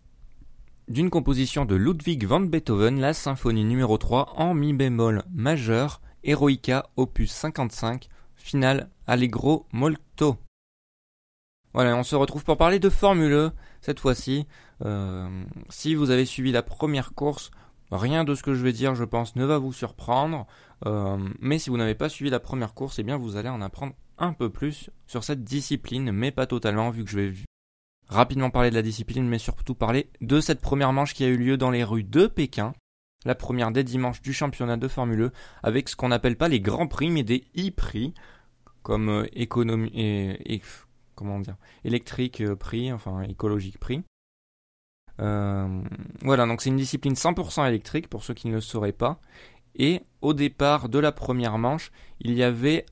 d'une 0.89 1.09
composition 1.09 1.65
de 1.65 1.75
Ludwig 1.75 2.27
van 2.27 2.41
Beethoven, 2.41 3.01
la 3.01 3.15
symphonie 3.15 3.65
numéro 3.65 3.97
3 3.97 4.35
en 4.37 4.53
mi 4.53 4.75
bémol 4.75 5.23
majeur, 5.33 6.03
Eroica 6.23 6.91
opus 6.97 7.33
55, 7.33 8.11
finale 8.35 8.91
Allegro 9.07 9.67
molto. 9.73 10.37
Voilà, 11.73 11.97
on 11.97 12.03
se 12.03 12.15
retrouve 12.15 12.45
pour 12.45 12.59
parler 12.59 12.79
de 12.79 12.91
Formule 12.91 13.53
cette 13.81 14.01
fois-ci. 14.01 14.47
Euh, 14.85 15.47
si 15.71 15.95
vous 15.95 16.11
avez 16.11 16.27
suivi 16.27 16.53
la 16.53 16.63
première 16.63 17.15
course, 17.15 17.53
rien 17.91 18.25
de 18.25 18.35
ce 18.35 18.43
que 18.43 18.55
je 18.55 18.63
vais 18.63 18.73
dire, 18.73 18.95
je 18.95 19.05
pense, 19.05 19.37
ne 19.37 19.45
va 19.45 19.59
vous 19.59 19.73
surprendre. 19.73 20.47
Euh, 20.87 21.17
mais 21.41 21.59
si 21.59 21.71
vous 21.71 21.77
n'avez 21.77 21.95
pas 21.95 22.09
suivi 22.09 22.31
la 22.31 22.41
première 22.41 22.75
course, 22.75 22.99
eh 22.99 23.03
bien 23.03 23.17
vous 23.17 23.37
allez 23.37 23.49
en 23.49 23.61
apprendre 23.61 23.95
un 24.19 24.33
peu 24.33 24.51
plus 24.51 24.91
sur 25.07 25.25
cette 25.25 25.45
discipline, 25.45 26.13
mais 26.13 26.31
pas 26.31 26.47
totalement, 26.47 26.91
vu 26.91 27.05
que 27.05 27.11
je 27.11 27.21
vais 27.21 27.33
rapidement 28.09 28.51
parler 28.51 28.71
de 28.71 28.75
la 28.75 28.83
discipline, 28.83 29.27
mais 29.27 29.39
surtout 29.39 29.75
parler 29.75 30.11
de 30.21 30.41
cette 30.41 30.61
première 30.61 30.93
manche 30.93 31.15
qui 31.15 31.25
a 31.25 31.29
eu 31.29 31.37
lieu 31.37 31.57
dans 31.57 31.71
les 31.71 31.85
rues 31.85 32.05
de 32.05 32.27
Pékin, 32.27 32.75
la 33.25 33.35
première 33.35 33.71
des 33.71 33.85
dimanches 33.85 34.23
du 34.23 34.33
championnat 34.33 34.77
de 34.77 34.89
Formule 34.89 35.23
E, 35.23 35.33
avec 35.63 35.89
ce 35.89 35.97
qu'on 35.97 36.09
n'appelle 36.09 36.37
pas 36.37 36.49
les 36.49 36.61
grands 36.61 36.87
prix, 36.87 37.11
mais 37.11 37.23
des 37.23 37.45
e-prix, 37.57 38.15
comme 38.83 39.09
euh, 39.09 39.27
économie 39.33 39.91
et, 39.95 40.61
comment 41.15 41.41
dire, 41.41 41.57
électrique 41.85 42.41
euh, 42.43 42.55
prix, 42.55 42.93
enfin 42.93 43.23
écologique 43.23 43.79
prix. 43.79 44.03
Euh, 45.21 45.83
voilà, 46.23 46.47
donc 46.47 46.61
c'est 46.61 46.71
une 46.71 46.77
discipline 46.77 47.15
100% 47.15 47.67
électrique 47.69 48.09
pour 48.09 48.25
ceux 48.25 48.35
qui 48.35 48.49
ne 48.49 48.55
le 48.55 48.61
sauraient 48.61 48.93
pas. 48.93 49.21
Et 49.77 50.03
au 50.21 50.35
départ 50.35 50.89
de 50.89 50.99
la 50.99 51.13
première 51.13 51.59
manche, 51.59 51.91
il 52.21 52.35
y 52.35 52.43
avait 52.43 52.87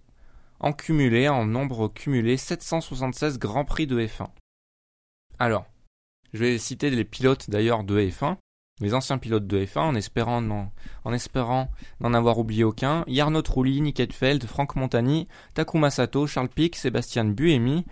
en 0.61 0.73
cumulé, 0.73 1.29
en 1.29 1.45
nombre 1.45 1.89
cumulé, 1.89 2.37
776 2.37 3.39
Grands 3.39 3.65
Prix 3.65 3.87
de 3.87 4.01
F1. 4.01 4.29
Alors, 5.39 5.67
je 6.33 6.39
vais 6.39 6.59
citer 6.59 6.91
les 6.91 7.05
pilotes 7.05 7.51
d'ailleurs 7.51 7.85
de 7.85 8.01
F1, 8.01 8.37
les 8.81 8.95
anciens 8.95 9.19
pilotes 9.19 9.47
de 9.47 9.65
F1, 9.65 9.81
en 9.81 9.95
espérant 9.95 10.41
n'en, 10.41 12.15
avoir 12.15 12.39
oublié 12.39 12.65
aucun. 12.65 13.05
Yarno 13.07 13.43
Trulli, 13.43 13.81
Nick 13.81 14.01
Heidfeld, 14.01 14.45
Franck 14.47 14.77
Montani, 14.77 15.29
Takuma 15.55 15.91
Sato, 15.91 16.27
Charles 16.27 16.49
Pic, 16.49 16.77
Sébastien 16.77 17.25
Buemi, 17.25 17.85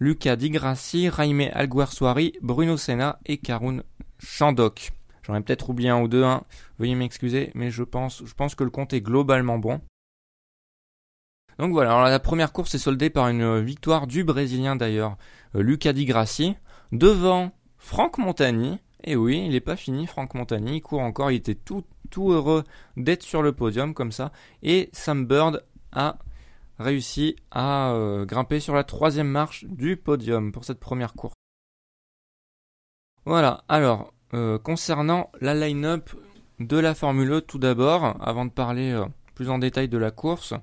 Luca 0.00 0.36
Di 0.36 0.50
Grassi, 0.50 1.10
Jaime 1.10 1.50
Alguersuari, 1.52 2.32
Bruno 2.40 2.76
Senna 2.76 3.18
et 3.26 3.38
Karun 3.38 3.82
Chandok. 4.18 4.92
J'en 5.22 5.34
ai 5.34 5.40
peut-être 5.40 5.68
oublié 5.70 5.90
un 5.90 6.00
ou 6.00 6.08
deux, 6.08 6.22
hein. 6.22 6.44
veuillez 6.78 6.94
m'excuser, 6.94 7.50
mais 7.54 7.70
je 7.70 7.82
pense, 7.82 8.22
que 8.56 8.64
le 8.64 8.70
compte 8.70 8.92
est 8.92 9.00
globalement 9.00 9.58
bon. 9.58 9.80
Donc 11.58 11.72
voilà, 11.72 12.08
la 12.08 12.20
première 12.20 12.52
course 12.52 12.76
est 12.76 12.78
soldée 12.78 13.10
par 13.10 13.28
une 13.28 13.60
victoire 13.60 14.06
du 14.06 14.22
Brésilien 14.22 14.76
d'ailleurs, 14.76 15.16
euh, 15.56 15.62
Luca 15.62 15.92
Di 15.92 16.04
Grassi, 16.04 16.54
devant 16.92 17.50
Franck 17.76 18.18
Montani. 18.18 18.78
Et 19.02 19.16
oui, 19.16 19.42
il 19.44 19.50
n'est 19.50 19.60
pas 19.60 19.76
fini, 19.76 20.06
Franck 20.06 20.34
Montani, 20.34 20.76
il 20.76 20.80
court 20.80 21.00
encore, 21.00 21.32
il 21.32 21.36
était 21.36 21.56
tout 21.56 21.84
heureux 22.16 22.64
d'être 22.96 23.22
sur 23.22 23.42
le 23.42 23.52
podium 23.52 23.94
comme 23.94 24.12
ça. 24.12 24.32
Et 24.62 24.90
Sam 24.92 25.26
Bird 25.26 25.64
a 25.92 26.18
réussi 26.78 27.36
à 27.50 27.92
euh, 27.92 28.24
grimper 28.24 28.60
sur 28.60 28.74
la 28.74 28.84
troisième 28.84 29.28
marche 29.28 29.64
du 29.64 29.96
podium 29.96 30.52
pour 30.52 30.64
cette 30.64 30.80
première 30.80 31.14
course. 31.14 31.34
Voilà, 33.24 33.64
alors, 33.68 34.12
euh, 34.34 34.58
concernant 34.58 35.30
la 35.40 35.54
line-up 35.54 36.10
de 36.60 36.78
la 36.78 36.94
Formule 36.94 37.32
E 37.32 37.40
tout 37.40 37.58
d'abord, 37.58 38.16
avant 38.20 38.44
de 38.44 38.50
parler 38.50 39.00
plus 39.34 39.50
en 39.50 39.58
détail 39.58 39.88
de 39.88 39.98
la 39.98 40.10
course, 40.10 40.54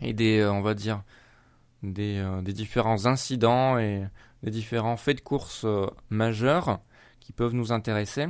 et 0.00 0.12
des, 0.12 0.38
euh, 0.40 0.52
on 0.52 0.62
va 0.62 0.74
dire, 0.74 1.02
des, 1.82 2.18
euh, 2.18 2.42
différents 2.42 3.06
incidents 3.06 3.78
et 3.78 4.04
des 4.42 4.50
différents 4.50 4.96
faits 4.96 5.18
de 5.18 5.22
course 5.22 5.64
euh, 5.64 5.86
majeurs 6.08 6.80
qui 7.20 7.32
peuvent 7.32 7.54
nous 7.54 7.72
intéresser. 7.72 8.26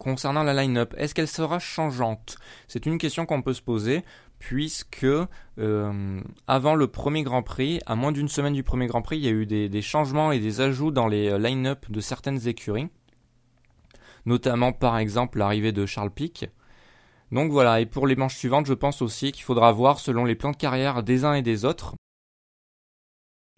Concernant 0.00 0.42
la 0.42 0.54
line-up, 0.54 0.94
est-ce 0.96 1.14
qu'elle 1.14 1.28
sera 1.28 1.58
changeante? 1.58 2.38
C'est 2.68 2.86
une 2.86 2.96
question 2.96 3.26
qu'on 3.26 3.42
peut 3.42 3.52
se 3.52 3.60
poser 3.60 4.02
puisque 4.38 5.06
avant 6.46 6.74
le 6.74 6.86
premier 6.86 7.22
Grand 7.22 7.42
Prix, 7.42 7.80
à 7.84 7.96
moins 7.96 8.10
d'une 8.10 8.28
semaine 8.28 8.54
du 8.54 8.62
premier 8.62 8.86
Grand 8.86 9.02
Prix, 9.02 9.18
il 9.18 9.24
y 9.24 9.28
a 9.28 9.32
eu 9.32 9.44
des, 9.44 9.68
des 9.68 9.82
changements 9.82 10.32
et 10.32 10.38
des 10.38 10.62
ajouts 10.62 10.90
dans 10.90 11.06
les 11.06 11.38
line-up 11.38 11.84
de 11.90 12.00
certaines 12.00 12.48
écuries, 12.48 12.88
notamment 14.24 14.72
par 14.72 14.96
exemple 14.96 15.38
l'arrivée 15.38 15.72
de 15.72 15.84
Charles 15.84 16.10
Pic, 16.10 16.46
donc 17.30 17.52
voilà, 17.52 17.80
et 17.80 17.86
pour 17.86 18.06
les 18.06 18.16
manches 18.16 18.36
suivantes, 18.36 18.66
je 18.66 18.74
pense 18.74 19.02
aussi 19.02 19.32
qu'il 19.32 19.44
faudra 19.44 19.70
voir 19.70 19.98
selon 19.98 20.24
les 20.24 20.34
plans 20.34 20.50
de 20.52 20.56
carrière 20.56 21.02
des 21.02 21.26
uns 21.26 21.34
et 21.34 21.42
des 21.42 21.66
autres. 21.66 21.94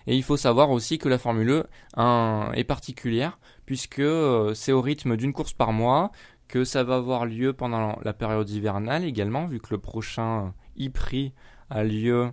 Et 0.07 0.16
il 0.16 0.22
faut 0.22 0.37
savoir 0.37 0.70
aussi 0.70 0.98
que 0.98 1.09
la 1.09 1.18
Formule 1.18 1.64
E 1.96 2.52
est 2.55 2.64
particulière, 2.64 3.38
puisque 3.66 4.00
euh, 4.00 4.52
c'est 4.52 4.72
au 4.72 4.81
rythme 4.81 5.16
d'une 5.16 5.33
course 5.33 5.52
par 5.52 5.72
mois, 5.72 6.11
que 6.52 6.64
ça 6.64 6.84
va 6.84 6.96
avoir 6.96 7.24
lieu 7.24 7.54
pendant 7.54 7.98
la 8.02 8.12
période 8.12 8.50
hivernale 8.50 9.06
également, 9.06 9.46
vu 9.46 9.58
que 9.58 9.68
le 9.70 9.78
prochain 9.78 10.52
e-prix 10.78 11.32
a 11.70 11.82
lieu 11.82 12.30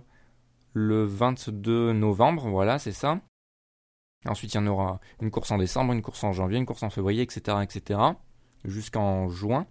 le 0.74 1.04
22 1.04 1.94
novembre, 1.94 2.46
voilà, 2.50 2.78
c'est 2.78 2.92
ça. 2.92 3.22
Ensuite, 4.28 4.52
il 4.52 4.58
y 4.58 4.60
en 4.60 4.66
aura 4.66 5.00
une 5.22 5.30
course 5.30 5.50
en 5.52 5.56
décembre, 5.56 5.94
une 5.94 6.02
course 6.02 6.22
en 6.22 6.32
janvier, 6.32 6.58
une 6.58 6.66
course 6.66 6.82
en 6.82 6.90
février, 6.90 7.22
etc., 7.22 7.56
etc., 7.62 7.98
jusqu'en 8.66 9.30
juin. 9.30 9.66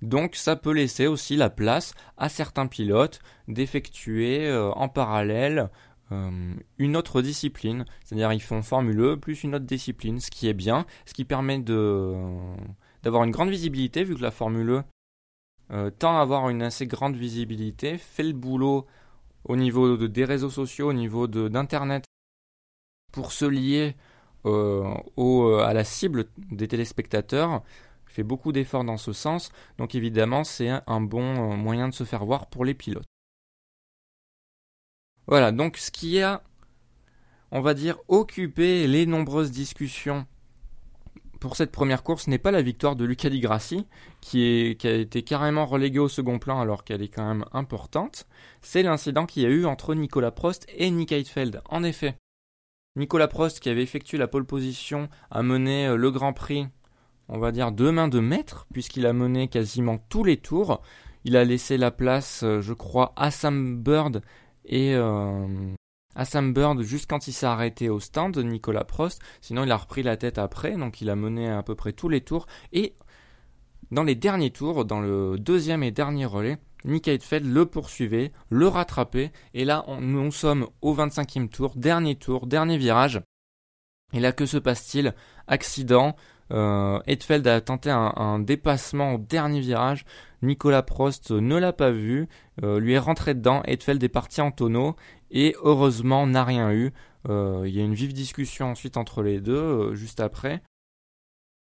Donc 0.00 0.36
ça 0.36 0.54
peut 0.54 0.72
laisser 0.72 1.08
aussi 1.08 1.34
la 1.34 1.50
place 1.50 1.92
à 2.16 2.28
certains 2.28 2.68
pilotes 2.68 3.18
d'effectuer 3.48 4.46
euh, 4.46 4.70
en 4.74 4.88
parallèle 4.88 5.70
une 6.10 6.96
autre 6.96 7.22
discipline. 7.22 7.84
C'est-à-dire 8.04 8.32
ils 8.32 8.42
font 8.42 8.62
Formule 8.62 9.00
E 9.00 9.16
plus 9.16 9.42
une 9.44 9.54
autre 9.54 9.64
discipline, 9.64 10.20
ce 10.20 10.30
qui 10.30 10.48
est 10.48 10.54
bien, 10.54 10.86
ce 11.06 11.14
qui 11.14 11.24
permet 11.24 11.58
d'avoir 11.58 13.24
une 13.24 13.30
grande 13.30 13.50
visibilité 13.50 14.04
vu 14.04 14.14
que 14.14 14.22
la 14.22 14.30
Formule 14.30 14.70
E 14.70 14.82
euh, 15.72 15.90
tend 15.90 16.16
à 16.16 16.20
avoir 16.20 16.48
une 16.50 16.62
assez 16.62 16.86
grande 16.86 17.16
visibilité, 17.16 17.98
fait 17.98 18.22
le 18.22 18.32
boulot 18.32 18.86
au 19.44 19.56
niveau 19.56 19.96
des 19.96 20.24
réseaux 20.24 20.50
sociaux, 20.50 20.90
au 20.90 20.92
niveau 20.92 21.26
d'Internet 21.26 22.04
pour 23.12 23.32
se 23.32 23.44
lier 23.44 23.96
à 24.44 25.72
la 25.72 25.84
cible 25.84 26.26
des 26.50 26.68
téléspectateurs 26.68 27.62
fait 28.14 28.22
beaucoup 28.22 28.52
d'efforts 28.52 28.84
dans 28.84 28.96
ce 28.96 29.12
sens, 29.12 29.50
donc 29.76 29.94
évidemment 29.94 30.44
c'est 30.44 30.70
un 30.86 31.00
bon 31.00 31.52
euh, 31.52 31.56
moyen 31.56 31.88
de 31.88 31.94
se 31.94 32.04
faire 32.04 32.24
voir 32.24 32.46
pour 32.46 32.64
les 32.64 32.74
pilotes. 32.74 33.08
Voilà, 35.26 35.52
donc 35.52 35.76
ce 35.76 35.90
qui 35.90 36.20
a, 36.20 36.42
on 37.50 37.60
va 37.60 37.74
dire, 37.74 37.98
occupé 38.08 38.86
les 38.86 39.06
nombreuses 39.06 39.50
discussions 39.50 40.26
pour 41.40 41.56
cette 41.56 41.72
première 41.72 42.02
course 42.02 42.26
n'est 42.26 42.38
pas 42.38 42.50
la 42.50 42.62
victoire 42.62 42.96
de 42.96 43.04
Luca 43.04 43.28
Di 43.28 43.40
Grassi, 43.40 43.86
qui, 44.22 44.78
a 44.82 44.90
été 44.90 45.22
carrément 45.22 45.66
reléguée 45.66 45.98
au 45.98 46.08
second 46.08 46.38
plan 46.38 46.58
alors 46.58 46.84
qu'elle 46.84 47.02
est 47.02 47.08
quand 47.08 47.26
même 47.26 47.44
importante, 47.52 48.26
c'est 48.62 48.82
l'incident 48.82 49.26
qu'il 49.26 49.42
y 49.42 49.46
a 49.46 49.50
eu 49.50 49.66
entre 49.66 49.94
Nicolas 49.94 50.30
Prost 50.30 50.66
et 50.74 50.90
Nick 50.90 51.12
Heidfeld. 51.12 51.60
En 51.68 51.84
effet, 51.84 52.16
Nicolas 52.96 53.28
Prost, 53.28 53.60
qui 53.60 53.68
avait 53.68 53.82
effectué 53.82 54.16
la 54.16 54.26
pole 54.26 54.46
position, 54.46 55.10
a 55.30 55.42
mené 55.42 55.86
euh, 55.86 55.96
le 55.96 56.10
Grand 56.10 56.32
Prix 56.32 56.68
on 57.28 57.38
va 57.38 57.52
dire, 57.52 57.72
deux 57.72 57.92
mains 57.92 58.08
de 58.08 58.20
maître, 58.20 58.66
puisqu'il 58.72 59.06
a 59.06 59.12
mené 59.12 59.48
quasiment 59.48 59.98
tous 60.08 60.24
les 60.24 60.36
tours. 60.36 60.82
Il 61.24 61.36
a 61.36 61.44
laissé 61.44 61.78
la 61.78 61.90
place, 61.90 62.42
euh, 62.42 62.60
je 62.60 62.74
crois, 62.74 63.12
à 63.16 63.30
Sam 63.30 63.82
Bird 63.82 64.22
et 64.64 64.94
euh, 64.94 65.46
à 66.14 66.24
Sam 66.24 66.52
Bird 66.52 66.80
juste 66.82 67.08
quand 67.08 67.26
il 67.26 67.32
s'est 67.32 67.46
arrêté 67.46 67.88
au 67.88 68.00
stand, 68.00 68.36
Nicolas 68.38 68.84
Prost. 68.84 69.20
Sinon, 69.40 69.64
il 69.64 69.72
a 69.72 69.76
repris 69.76 70.02
la 70.02 70.16
tête 70.16 70.38
après, 70.38 70.76
donc 70.76 71.00
il 71.00 71.10
a 71.10 71.16
mené 71.16 71.48
à 71.48 71.62
peu 71.62 71.74
près 71.74 71.92
tous 71.92 72.08
les 72.08 72.20
tours. 72.20 72.46
Et 72.72 72.94
dans 73.90 74.04
les 74.04 74.14
derniers 74.14 74.50
tours, 74.50 74.84
dans 74.84 75.00
le 75.00 75.36
deuxième 75.38 75.82
et 75.82 75.90
dernier 75.90 76.26
relais, 76.26 76.58
Nick 76.84 77.08
Heidfeld 77.08 77.46
le 77.46 77.66
poursuivait, 77.66 78.32
le 78.50 78.68
rattrapait, 78.68 79.32
et 79.54 79.64
là, 79.64 79.84
nous 80.00 80.30
sommes 80.30 80.68
au 80.82 80.94
25e 80.94 81.48
tour, 81.48 81.72
dernier 81.76 82.16
tour, 82.16 82.46
dernier 82.46 82.76
virage. 82.76 83.20
Et 84.12 84.20
là, 84.20 84.32
que 84.32 84.46
se 84.46 84.58
passe-t-il? 84.58 85.14
Accident, 85.48 86.14
euh, 86.52 87.00
a 87.06 87.60
tenté 87.60 87.90
un, 87.90 88.38
dépassement 88.38 89.14
au 89.14 89.18
dernier 89.18 89.60
virage. 89.60 90.04
Nicolas 90.42 90.82
Prost 90.82 91.30
ne 91.30 91.56
l'a 91.56 91.72
pas 91.72 91.90
vu, 91.90 92.28
euh, 92.62 92.78
lui 92.78 92.92
est 92.92 92.98
rentré 92.98 93.34
dedans. 93.34 93.62
Edfeld 93.64 94.02
est 94.02 94.08
parti 94.08 94.40
en 94.40 94.50
tonneau 94.50 94.94
et 95.30 95.56
heureusement 95.62 96.26
n'a 96.26 96.44
rien 96.44 96.70
eu. 96.72 96.92
Euh, 97.28 97.64
il 97.66 97.74
y 97.74 97.80
a 97.80 97.84
une 97.84 97.94
vive 97.94 98.12
discussion 98.12 98.70
ensuite 98.70 98.96
entre 98.96 99.22
les 99.22 99.40
deux, 99.40 99.54
euh, 99.54 99.94
juste 99.94 100.20
après. 100.20 100.62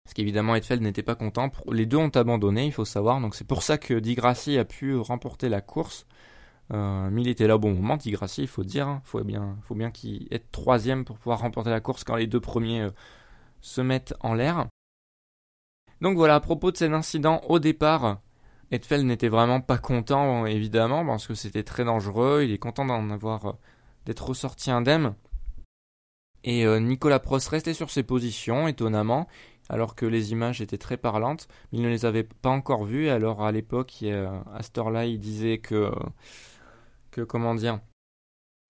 Parce 0.04 0.14
qu'évidemment, 0.14 0.54
Edfeld 0.54 0.82
n'était 0.82 1.02
pas 1.02 1.14
content. 1.14 1.50
Les 1.70 1.86
deux 1.86 1.96
ont 1.96 2.08
abandonné, 2.08 2.66
il 2.66 2.72
faut 2.72 2.84
savoir. 2.84 3.20
Donc 3.20 3.34
c'est 3.34 3.46
pour 3.46 3.62
ça 3.62 3.78
que 3.78 3.94
Di 3.94 4.14
Grassi 4.14 4.58
a 4.58 4.64
pu 4.64 4.96
remporter 4.96 5.48
la 5.48 5.60
course. 5.60 6.06
mais 6.70 7.22
il 7.22 7.28
était 7.28 7.46
là 7.46 7.56
au 7.56 7.58
bon 7.58 7.72
moment, 7.72 7.96
Di 7.96 8.10
Grassi, 8.10 8.42
il 8.42 8.48
faut 8.48 8.64
dire. 8.64 8.86
Il 9.14 9.36
hein. 9.36 9.56
faut 9.62 9.74
bien, 9.74 9.90
qu'il 9.90 10.28
être 10.30 10.50
troisième 10.52 11.04
pour 11.04 11.18
pouvoir 11.18 11.40
remporter 11.40 11.70
la 11.70 11.80
course 11.80 12.04
quand 12.04 12.16
les 12.16 12.26
deux 12.26 12.40
premiers 12.40 12.88
se 13.66 13.80
mettent 13.80 14.14
en 14.20 14.34
l'air. 14.34 14.68
Donc 16.00 16.16
voilà, 16.16 16.36
à 16.36 16.40
propos 16.40 16.70
de 16.70 16.76
cet 16.76 16.92
incident, 16.92 17.40
au 17.48 17.58
départ, 17.58 18.20
Edfeld 18.70 19.04
n'était 19.04 19.28
vraiment 19.28 19.60
pas 19.60 19.78
content, 19.78 20.46
évidemment, 20.46 21.04
parce 21.04 21.26
que 21.26 21.34
c'était 21.34 21.64
très 21.64 21.84
dangereux. 21.84 22.42
Il 22.44 22.52
est 22.52 22.58
content 22.58 22.84
d'en 22.84 23.10
avoir, 23.10 23.46
euh, 23.46 23.52
d'être 24.04 24.28
ressorti 24.28 24.70
indemne. 24.70 25.14
Et 26.44 26.64
euh, 26.64 26.78
Nicolas 26.78 27.18
Prost 27.18 27.48
restait 27.48 27.74
sur 27.74 27.90
ses 27.90 28.04
positions, 28.04 28.68
étonnamment, 28.68 29.26
alors 29.68 29.96
que 29.96 30.06
les 30.06 30.30
images 30.30 30.60
étaient 30.60 30.78
très 30.78 30.96
parlantes. 30.96 31.48
Il 31.72 31.82
ne 31.82 31.88
les 31.88 32.04
avait 32.04 32.22
pas 32.22 32.50
encore 32.50 32.84
vues, 32.84 33.08
alors 33.08 33.44
à 33.44 33.50
l'époque, 33.50 34.04
à 34.54 34.62
cette 34.62 34.78
heure-là, 34.78 35.06
il 35.06 35.18
disait 35.18 35.58
que, 35.58 35.90
que, 37.10 37.22
comment 37.22 37.56
dire, 37.56 37.80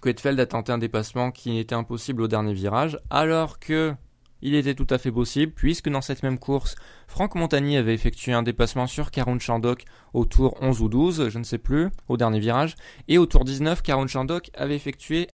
que 0.03 0.09
Hetfeld 0.09 0.41
a 0.41 0.47
tenté 0.47 0.73
un 0.73 0.79
dépassement 0.79 1.31
qui 1.33 1.59
était 1.59 1.75
impossible 1.75 2.23
au 2.23 2.29
dernier 2.29 2.55
virage, 2.55 2.99
alors 3.11 3.59
que 3.59 3.95
il 4.43 4.55
était 4.55 4.75
tout 4.75 4.87
à 4.91 4.99
fait 4.99 5.13
possible, 5.13 5.53
puisque 5.53 5.89
dans 5.89 6.01
cette 6.01 6.23
même 6.23 6.39
course, 6.39 6.77
Franck 7.09 7.35
Montagny 7.35 7.77
avait 7.77 7.95
effectué 7.95 8.33
un 8.33 8.43
dépassement 8.43 8.87
sur 8.87 9.11
Karun 9.11 9.39
Chandok 9.39 9.85
au 10.15 10.25
tour 10.25 10.57
11 10.61 10.83
ou 10.83 10.89
12, 10.89 11.29
je 11.29 11.39
ne 11.39 11.45
sais 11.45 11.59
plus, 11.59 11.89
au 12.09 12.17
dernier 12.17 12.41
virage, 12.41 12.77
et 13.09 13.19
au 13.19 13.27
tour 13.27 13.45
19, 13.45 13.83
Karun 13.83 14.07
Chandok 14.07 14.51
avait 14.55 14.77
effectué 14.77 15.29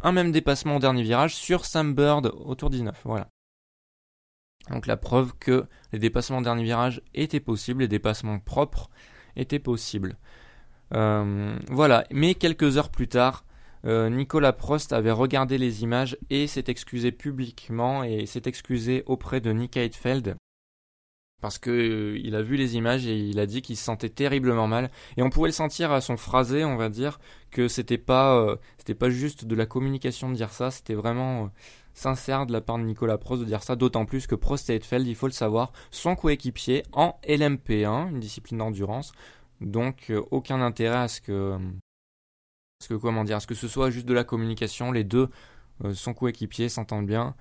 un 0.00 0.12
même 0.12 0.32
dépassement 0.32 0.76
au 0.76 0.78
dernier 0.78 1.02
virage 1.02 1.34
sur 1.34 1.64
Sam 1.64 1.94
Bird 1.94 2.32
au 2.34 2.54
tour 2.54 2.70
19. 2.70 3.00
Voilà. 3.04 3.28
Donc 4.70 4.86
la 4.86 4.96
preuve 4.96 5.32
que 5.38 5.66
les 5.92 5.98
dépassements 5.98 6.38
au 6.38 6.42
dernier 6.42 6.62
virage 6.62 7.02
étaient 7.14 7.40
possibles, 7.40 7.80
les 7.80 7.88
dépassements 7.88 8.38
propres 8.38 8.90
étaient 9.36 9.58
possibles. 9.58 10.16
Euh, 10.94 11.58
voilà, 11.68 12.04
mais 12.10 12.34
quelques 12.34 12.76
heures 12.76 12.90
plus 12.90 13.08
tard, 13.08 13.44
euh, 13.84 14.10
Nicolas 14.10 14.52
Prost 14.52 14.92
avait 14.92 15.12
regardé 15.12 15.58
les 15.58 15.82
images 15.82 16.18
et 16.30 16.46
s'est 16.46 16.64
excusé 16.68 17.12
publiquement 17.12 18.02
et 18.04 18.26
s'est 18.26 18.42
excusé 18.46 19.02
auprès 19.06 19.40
de 19.40 19.52
Nick 19.52 19.76
Heidfeld 19.76 20.36
parce 21.40 21.58
que 21.58 21.70
euh, 21.70 22.18
il 22.18 22.34
a 22.34 22.42
vu 22.42 22.56
les 22.56 22.76
images 22.76 23.06
et 23.06 23.16
il 23.16 23.38
a 23.38 23.46
dit 23.46 23.62
qu'il 23.62 23.76
se 23.76 23.84
sentait 23.84 24.08
terriblement 24.08 24.66
mal. 24.66 24.90
Et 25.16 25.22
on 25.22 25.30
pouvait 25.30 25.48
le 25.48 25.52
sentir 25.52 25.92
à 25.92 26.00
son 26.00 26.16
phrasé 26.16 26.64
on 26.64 26.76
va 26.76 26.88
dire 26.88 27.20
que 27.50 27.68
c'était 27.68 27.98
pas 27.98 28.36
euh, 28.36 28.56
c'était 28.78 28.94
pas 28.94 29.10
juste 29.10 29.44
de 29.44 29.54
la 29.54 29.66
communication 29.66 30.28
de 30.30 30.34
dire 30.34 30.50
ça 30.50 30.70
c'était 30.70 30.94
vraiment 30.94 31.50
sincère 31.94 32.46
de 32.46 32.52
la 32.52 32.60
part 32.60 32.78
de 32.78 32.84
Nicolas 32.84 33.18
Prost 33.18 33.42
de 33.42 33.46
dire 33.46 33.62
ça 33.62 33.76
d'autant 33.76 34.04
plus 34.04 34.26
que 34.26 34.34
Prost 34.34 34.70
et 34.70 34.74
Hetfeld 34.76 35.06
il 35.06 35.14
faut 35.14 35.26
le 35.26 35.32
savoir 35.32 35.72
sont 35.90 36.16
coéquipiers 36.16 36.82
en 36.92 37.18
LMP1 37.26 38.10
une 38.10 38.20
discipline 38.20 38.58
d'endurance. 38.58 39.12
Donc 39.60 40.12
aucun 40.30 40.60
intérêt 40.60 40.98
à 40.98 41.08
ce 41.08 41.20
que 41.20 41.58
ce 42.80 42.88
que 42.88 42.94
comment 42.94 43.24
dire 43.24 43.36
à 43.36 43.40
ce 43.40 43.46
que 43.46 43.54
ce 43.54 43.68
soit 43.68 43.90
juste 43.90 44.06
de 44.06 44.14
la 44.14 44.24
communication 44.24 44.92
les 44.92 45.04
deux 45.04 45.28
sont 45.92 46.14
coéquipiers 46.14 46.68
s'entendent 46.68 47.06
bien 47.06 47.34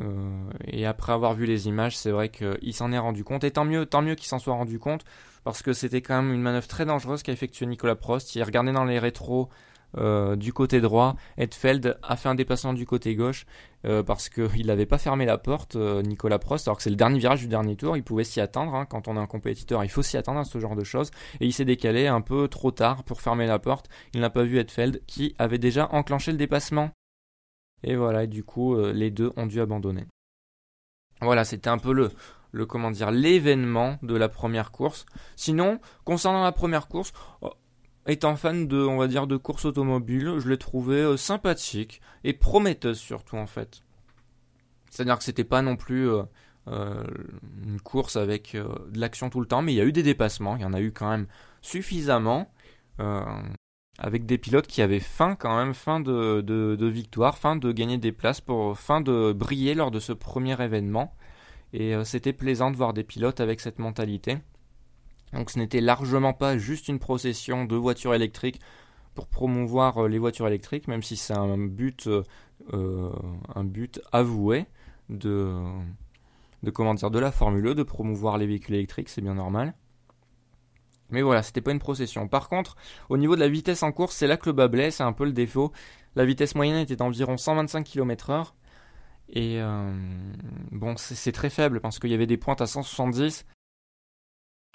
euh, 0.00 0.50
et 0.66 0.86
après 0.86 1.12
avoir 1.12 1.34
vu 1.34 1.46
les 1.46 1.68
images, 1.68 1.96
c'est 1.96 2.10
vrai 2.10 2.28
qu'il 2.28 2.74
s'en 2.74 2.92
est 2.92 2.98
rendu 2.98 3.24
compte. 3.24 3.44
Et 3.44 3.50
tant 3.50 3.64
mieux, 3.64 3.86
tant 3.86 4.02
mieux 4.02 4.14
qu'il 4.14 4.26
s'en 4.26 4.38
soit 4.38 4.54
rendu 4.54 4.78
compte, 4.78 5.04
parce 5.44 5.62
que 5.62 5.72
c'était 5.72 6.02
quand 6.02 6.22
même 6.22 6.32
une 6.32 6.42
manœuvre 6.42 6.68
très 6.68 6.84
dangereuse 6.84 7.22
qu'a 7.22 7.32
effectué 7.32 7.66
Nicolas 7.66 7.96
Prost. 7.96 8.34
Il 8.34 8.42
regardait 8.42 8.72
dans 8.72 8.84
les 8.84 8.98
rétros 8.98 9.48
euh, 9.96 10.36
du 10.36 10.52
côté 10.52 10.80
droit. 10.80 11.16
Edfeld 11.36 11.98
a 12.02 12.16
fait 12.16 12.28
un 12.28 12.34
dépassement 12.34 12.72
du 12.72 12.84
côté 12.84 13.14
gauche 13.14 13.46
euh, 13.86 14.02
parce 14.02 14.28
qu'il 14.28 14.66
n'avait 14.66 14.86
pas 14.86 14.98
fermé 14.98 15.24
la 15.24 15.38
porte, 15.38 15.76
Nicolas 15.76 16.38
Prost, 16.38 16.68
alors 16.68 16.76
que 16.76 16.82
c'est 16.82 16.90
le 16.90 16.96
dernier 16.96 17.18
virage 17.18 17.40
du 17.40 17.48
dernier 17.48 17.76
tour. 17.76 17.96
Il 17.96 18.02
pouvait 18.02 18.24
s'y 18.24 18.40
attendre. 18.40 18.74
Hein. 18.74 18.86
Quand 18.86 19.08
on 19.08 19.16
est 19.16 19.20
un 19.20 19.26
compétiteur, 19.26 19.84
il 19.84 19.90
faut 19.90 20.02
s'y 20.02 20.16
attendre 20.16 20.40
à 20.40 20.44
ce 20.44 20.58
genre 20.58 20.76
de 20.76 20.84
choses. 20.84 21.10
Et 21.40 21.46
il 21.46 21.52
s'est 21.52 21.64
décalé 21.64 22.06
un 22.06 22.20
peu 22.20 22.48
trop 22.48 22.70
tard 22.70 23.04
pour 23.04 23.20
fermer 23.20 23.46
la 23.46 23.58
porte. 23.58 23.88
Il 24.14 24.20
n'a 24.20 24.30
pas 24.30 24.44
vu 24.44 24.58
Edfeld 24.58 25.02
qui 25.06 25.34
avait 25.38 25.58
déjà 25.58 25.88
enclenché 25.92 26.32
le 26.32 26.38
dépassement. 26.38 26.90
Et 27.82 27.96
voilà, 27.96 28.26
du 28.26 28.44
coup, 28.44 28.74
euh, 28.74 28.92
les 28.92 29.10
deux 29.10 29.32
ont 29.36 29.46
dû 29.46 29.60
abandonner. 29.60 30.06
Voilà, 31.20 31.44
c'était 31.44 31.70
un 31.70 31.78
peu 31.78 31.92
le, 31.92 32.10
le 32.52 32.66
comment 32.66 32.90
dire, 32.90 33.10
l'événement 33.10 33.98
de 34.02 34.16
la 34.16 34.28
première 34.28 34.72
course. 34.72 35.06
Sinon, 35.36 35.80
concernant 36.04 36.42
la 36.42 36.52
première 36.52 36.88
course, 36.88 37.12
oh, 37.42 37.52
étant 38.06 38.36
fan 38.36 38.66
de, 38.66 38.78
on 38.78 38.96
va 38.96 39.08
dire, 39.08 39.26
de 39.26 39.36
course 39.36 39.64
automobile, 39.64 40.34
je 40.38 40.48
l'ai 40.48 40.58
trouvé 40.58 40.96
euh, 40.96 41.16
sympathique 41.16 42.00
et 42.24 42.32
prometteuse 42.32 42.98
surtout 42.98 43.36
en 43.36 43.46
fait. 43.46 43.82
C'est-à-dire 44.90 45.18
que 45.18 45.24
c'était 45.24 45.44
pas 45.44 45.62
non 45.62 45.76
plus 45.76 46.08
euh, 46.08 46.24
une 47.64 47.80
course 47.80 48.16
avec 48.16 48.54
de 48.54 48.98
l'action 48.98 49.30
tout 49.30 49.40
le 49.40 49.46
temps, 49.46 49.62
mais 49.62 49.72
il 49.72 49.76
y 49.76 49.80
a 49.80 49.84
eu 49.84 49.92
des 49.92 50.02
dépassements, 50.02 50.56
il 50.56 50.62
y 50.62 50.64
en 50.64 50.72
a 50.72 50.80
eu 50.80 50.92
quand 50.92 51.10
même 51.10 51.26
suffisamment 51.60 52.50
avec 53.98 54.26
des 54.26 54.38
pilotes 54.38 54.68
qui 54.68 54.80
avaient 54.80 55.00
faim 55.00 55.36
quand 55.38 55.56
même, 55.56 55.74
faim 55.74 56.00
de, 56.00 56.86
victoire, 56.86 57.36
faim 57.36 57.56
de 57.56 57.72
gagner 57.72 57.98
des 57.98 58.12
places, 58.12 58.40
pour, 58.40 58.78
fin 58.78 59.00
de 59.00 59.32
briller 59.32 59.74
lors 59.74 59.90
de 59.90 59.98
ce 59.98 60.12
premier 60.12 60.60
événement. 60.62 61.14
Et 61.72 61.94
euh, 61.94 62.04
c'était 62.04 62.32
plaisant 62.32 62.70
de 62.70 62.76
voir 62.76 62.94
des 62.94 63.04
pilotes 63.04 63.40
avec 63.40 63.60
cette 63.60 63.78
mentalité. 63.78 64.38
Donc 65.32 65.50
ce 65.50 65.58
n'était 65.58 65.80
largement 65.80 66.32
pas 66.32 66.58
juste 66.58 66.88
une 66.88 66.98
procession 66.98 67.64
de 67.64 67.76
voitures 67.76 68.14
électriques 68.14 68.60
pour 69.14 69.26
promouvoir 69.26 70.04
euh, 70.04 70.08
les 70.08 70.18
voitures 70.18 70.46
électriques, 70.46 70.88
même 70.88 71.02
si 71.02 71.16
c'est 71.16 71.34
un 71.34 71.58
but, 71.58 72.08
euh, 72.72 73.12
un 73.54 73.64
but 73.64 74.00
avoué 74.12 74.66
de, 75.08 75.54
de 76.62 76.70
comment 76.70 76.94
dire 76.94 77.10
de 77.10 77.18
la 77.18 77.32
Formule 77.32 77.68
E, 77.68 77.74
de 77.74 77.82
promouvoir 77.82 78.38
les 78.38 78.46
véhicules 78.46 78.74
électriques, 78.74 79.08
c'est 79.08 79.20
bien 79.20 79.34
normal. 79.34 79.74
Mais 81.10 81.22
voilà, 81.22 81.42
c'était 81.42 81.60
pas 81.60 81.72
une 81.72 81.78
procession. 81.78 82.28
Par 82.28 82.48
contre, 82.48 82.76
au 83.08 83.16
niveau 83.16 83.34
de 83.34 83.40
la 83.40 83.48
vitesse 83.48 83.82
en 83.82 83.92
course, 83.92 84.14
c'est 84.14 84.26
là 84.26 84.36
que 84.36 84.50
le 84.50 84.52
bas 84.52 84.68
c'est 84.90 85.02
un 85.02 85.12
peu 85.12 85.24
le 85.24 85.32
défaut. 85.32 85.72
La 86.16 86.24
vitesse 86.24 86.54
moyenne 86.54 86.76
était 86.76 86.96
d'environ 86.96 87.36
125 87.36 87.84
km/h. 87.84 88.52
Et 89.30 89.60
euh, 89.60 89.92
bon, 90.70 90.96
c'est 90.96 91.32
très 91.32 91.50
faible 91.50 91.80
parce 91.80 91.98
qu'il 91.98 92.10
y 92.10 92.14
avait 92.14 92.26
des 92.26 92.36
pointes 92.36 92.60
à 92.60 92.66
170. 92.66 93.46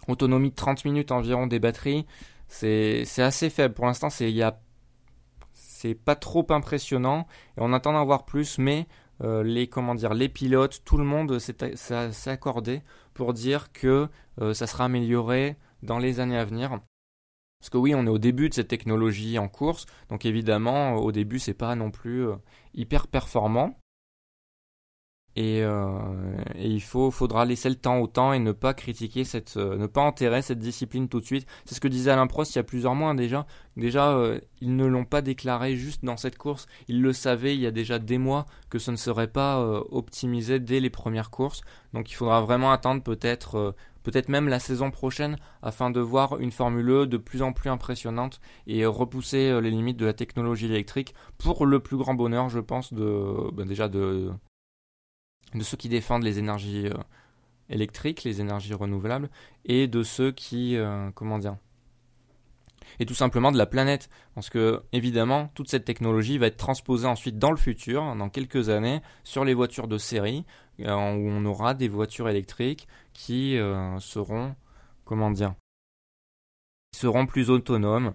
Autonomie 0.08 0.50
de 0.50 0.56
30 0.56 0.86
minutes 0.86 1.12
environ 1.12 1.48
des 1.48 1.60
batteries. 1.60 2.06
C'est 2.48 3.06
assez 3.18 3.50
faible. 3.50 3.74
Pour 3.74 3.86
l'instant, 3.86 4.10
c'est 4.10 5.96
pas 5.96 6.16
trop 6.16 6.46
impressionnant. 6.50 7.28
Et 7.58 7.62
on 7.62 7.74
attend 7.74 7.94
d'en 7.94 8.06
voir 8.06 8.26
plus, 8.26 8.58
mais 8.58 8.88
euh, 9.24 9.44
les, 9.44 9.68
comment 9.68 9.94
les 9.94 10.30
pilotes, 10.30 10.82
tout 10.86 10.98
le 10.98 11.04
monde 11.04 11.40
s'est 11.40 12.30
accordé 12.30 12.82
pour 13.14 13.34
dire 13.34 13.72
que 13.72 14.10
euh, 14.42 14.54
ça 14.54 14.68
sera 14.68 14.86
amélioré 14.86 15.56
dans 15.82 16.00
les 16.00 16.20
années 16.20 16.38
à 16.38 16.46
venir. 16.46 16.80
Parce 17.60 17.70
que 17.70 17.78
oui, 17.78 17.96
on 17.96 18.06
est 18.06 18.10
au 18.10 18.18
début 18.18 18.50
de 18.50 18.54
cette 18.54 18.68
technologie 18.68 19.40
en 19.40 19.48
course, 19.48 19.86
donc 20.10 20.26
évidemment, 20.26 20.96
au 20.96 21.14
début, 21.14 21.40
c'est 21.40 21.54
pas 21.54 21.76
non 21.76 21.92
plus 21.92 22.28
euh, 22.28 22.36
hyper 22.74 23.08
performant. 23.08 23.78
Et, 25.36 25.64
euh, 25.64 25.98
il 26.56 26.82
faut, 26.82 27.12
faudra 27.12 27.46
laisser 27.46 27.70
le 27.70 27.76
temps 27.76 28.00
au 28.00 28.08
temps 28.08 28.34
et 28.34 28.40
ne 28.40 28.52
pas 28.52 28.74
critiquer 28.74 29.24
cette, 29.24 29.58
euh, 29.58 29.78
ne 29.78 29.88
pas 29.88 30.02
enterrer 30.02 30.42
cette 30.42 30.60
discipline 30.60 31.08
tout 31.10 31.20
de 31.20 31.26
suite. 31.26 31.48
C'est 31.66 31.76
ce 31.76 31.82
que 31.82 31.88
disait 31.88 32.12
Alain 32.12 32.28
Prost 32.28 32.54
il 32.56 32.58
y 32.58 32.60
a 32.60 32.64
plusieurs 32.64 32.96
mois 32.96 33.14
déjà. 33.14 33.46
Déjà, 33.76 34.20
ils 34.62 34.76
ne 34.76 34.86
l'ont 34.86 35.06
pas 35.06 35.24
déclaré 35.24 35.76
juste 35.76 36.06
dans 36.06 36.18
cette 36.18 36.38
course. 36.38 36.68
Ils 36.88 37.02
le 37.02 37.12
savaient 37.12 37.56
il 37.56 37.62
y 37.62 37.66
a 37.66 37.72
déjà 37.72 37.98
des 37.98 38.20
mois 38.20 38.46
que 38.70 38.78
ce 38.78 38.92
ne 38.92 38.96
serait 38.96 39.28
pas 39.28 39.60
optimisé 39.90 40.60
dès 40.60 40.80
les 40.80 40.92
premières 40.92 41.32
courses. 41.32 41.62
Donc 41.94 42.12
il 42.12 42.14
faudra 42.14 42.42
vraiment 42.42 42.72
attendre 42.72 43.02
peut-être 43.02 43.74
peut-être 44.04 44.30
même 44.30 44.48
la 44.48 44.60
saison 44.60 44.92
prochaine, 44.92 45.38
afin 45.62 45.90
de 45.90 46.00
voir 46.00 46.40
une 46.40 46.52
Formule 46.52 46.90
E 46.90 47.08
de 47.08 47.18
plus 47.18 47.42
en 47.42 47.54
plus 47.54 47.70
impressionnante 47.70 48.40
et 48.68 48.86
repousser 48.86 49.50
euh, 49.50 49.62
les 49.62 49.72
limites 49.72 49.98
de 49.98 50.06
la 50.06 50.14
technologie 50.14 50.66
électrique 50.66 51.16
pour 51.38 51.66
le 51.66 51.80
plus 51.80 51.98
grand 51.98 52.14
bonheur, 52.14 52.50
je 52.50 52.60
pense, 52.60 52.94
de 52.94 53.52
ben 53.54 53.66
déjà 53.66 53.88
de, 53.88 54.32
de 55.56 55.64
ceux 55.64 55.78
qui 55.78 55.90
défendent 55.90 56.24
les 56.24 56.40
énergies 56.40 56.88
euh, 56.88 56.94
électriques, 57.70 58.24
les 58.24 58.42
énergies 58.42 58.74
renouvelables, 58.74 59.30
et 59.66 59.88
de 59.88 60.04
ceux 60.04 60.32
qui, 60.32 60.78
euh, 60.78 61.12
comment 61.16 61.40
dire, 61.40 61.58
et 63.00 63.06
tout 63.06 63.14
simplement 63.14 63.52
de 63.52 63.58
la 63.58 63.66
planète. 63.66 64.10
Parce 64.36 64.50
que, 64.50 64.84
évidemment, 64.92 65.50
toute 65.56 65.70
cette 65.70 65.86
technologie 65.86 66.38
va 66.38 66.48
être 66.48 66.58
transposée 66.58 67.08
ensuite 67.08 67.38
dans 67.38 67.52
le 67.52 67.58
futur, 67.58 68.16
dans 68.16 68.30
quelques 68.30 68.70
années, 68.70 69.02
sur 69.24 69.46
les 69.46 69.54
voitures 69.54 69.88
de 69.88 69.98
série, 69.98 70.46
où 70.80 70.84
on 70.86 71.46
aura 71.46 71.74
des 71.74 71.88
voitures 71.88 72.30
électriques 72.30 72.88
qui 73.14 73.58
euh, 73.58 74.00
seront, 74.00 74.56
comment 75.06 75.32
dire, 75.32 75.54
seront 76.96 77.26
plus 77.26 77.50
autonomes. 77.50 78.14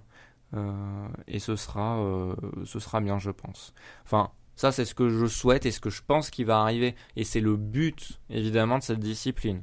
Euh, 0.54 1.08
et 1.26 1.40
ce 1.40 1.56
sera, 1.56 1.98
euh, 1.98 2.34
ce 2.64 2.78
sera 2.78 3.00
bien, 3.00 3.18
je 3.18 3.30
pense. 3.30 3.74
Enfin, 4.04 4.30
ça, 4.58 4.72
c'est 4.72 4.84
ce 4.84 4.94
que 4.96 5.08
je 5.08 5.26
souhaite 5.26 5.66
et 5.66 5.70
ce 5.70 5.78
que 5.78 5.88
je 5.88 6.02
pense 6.04 6.30
qui 6.30 6.42
va 6.42 6.58
arriver. 6.58 6.96
Et 7.14 7.22
c'est 7.22 7.40
le 7.40 7.56
but, 7.56 8.18
évidemment, 8.28 8.78
de 8.78 8.82
cette 8.82 8.98
discipline. 8.98 9.62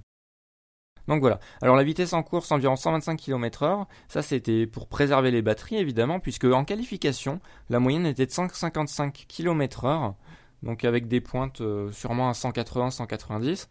Donc 1.09 1.19
voilà. 1.19 1.41
Alors 1.61 1.75
la 1.75 1.83
vitesse 1.83 2.13
en 2.13 2.23
course 2.23 2.49
environ 2.53 2.77
125 2.77 3.17
km/h, 3.17 3.85
ça 4.07 4.21
c'était 4.21 4.65
pour 4.65 4.87
préserver 4.87 5.31
les 5.31 5.41
batteries 5.41 5.75
évidemment, 5.75 6.21
puisque 6.21 6.45
en 6.45 6.63
qualification, 6.63 7.41
la 7.69 7.79
moyenne 7.79 8.05
était 8.05 8.25
de 8.25 8.31
155 8.31 9.25
km/h, 9.27 10.15
donc 10.63 10.85
avec 10.85 11.09
des 11.09 11.19
pointes 11.19 11.61
sûrement 11.91 12.29
à 12.29 12.31
180-190. 12.31 13.67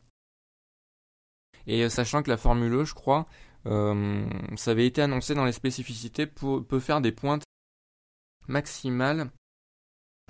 Et 1.67 1.85
euh, 1.85 1.89
sachant 1.89 2.23
que 2.23 2.31
la 2.31 2.37
Formule 2.37 2.75
E, 2.75 2.85
je 2.85 2.95
crois, 2.95 3.27
euh, 3.67 4.27
ça 4.57 4.73
avait 4.73 4.87
été 4.87 5.01
annoncé 5.01 5.35
dans 5.35 5.47
les 5.47 5.53
spécificités, 5.53 6.27
peut 6.27 6.81
faire 6.81 7.01
des 7.01 7.13
pointes 7.13 7.45
maximales 8.47 9.31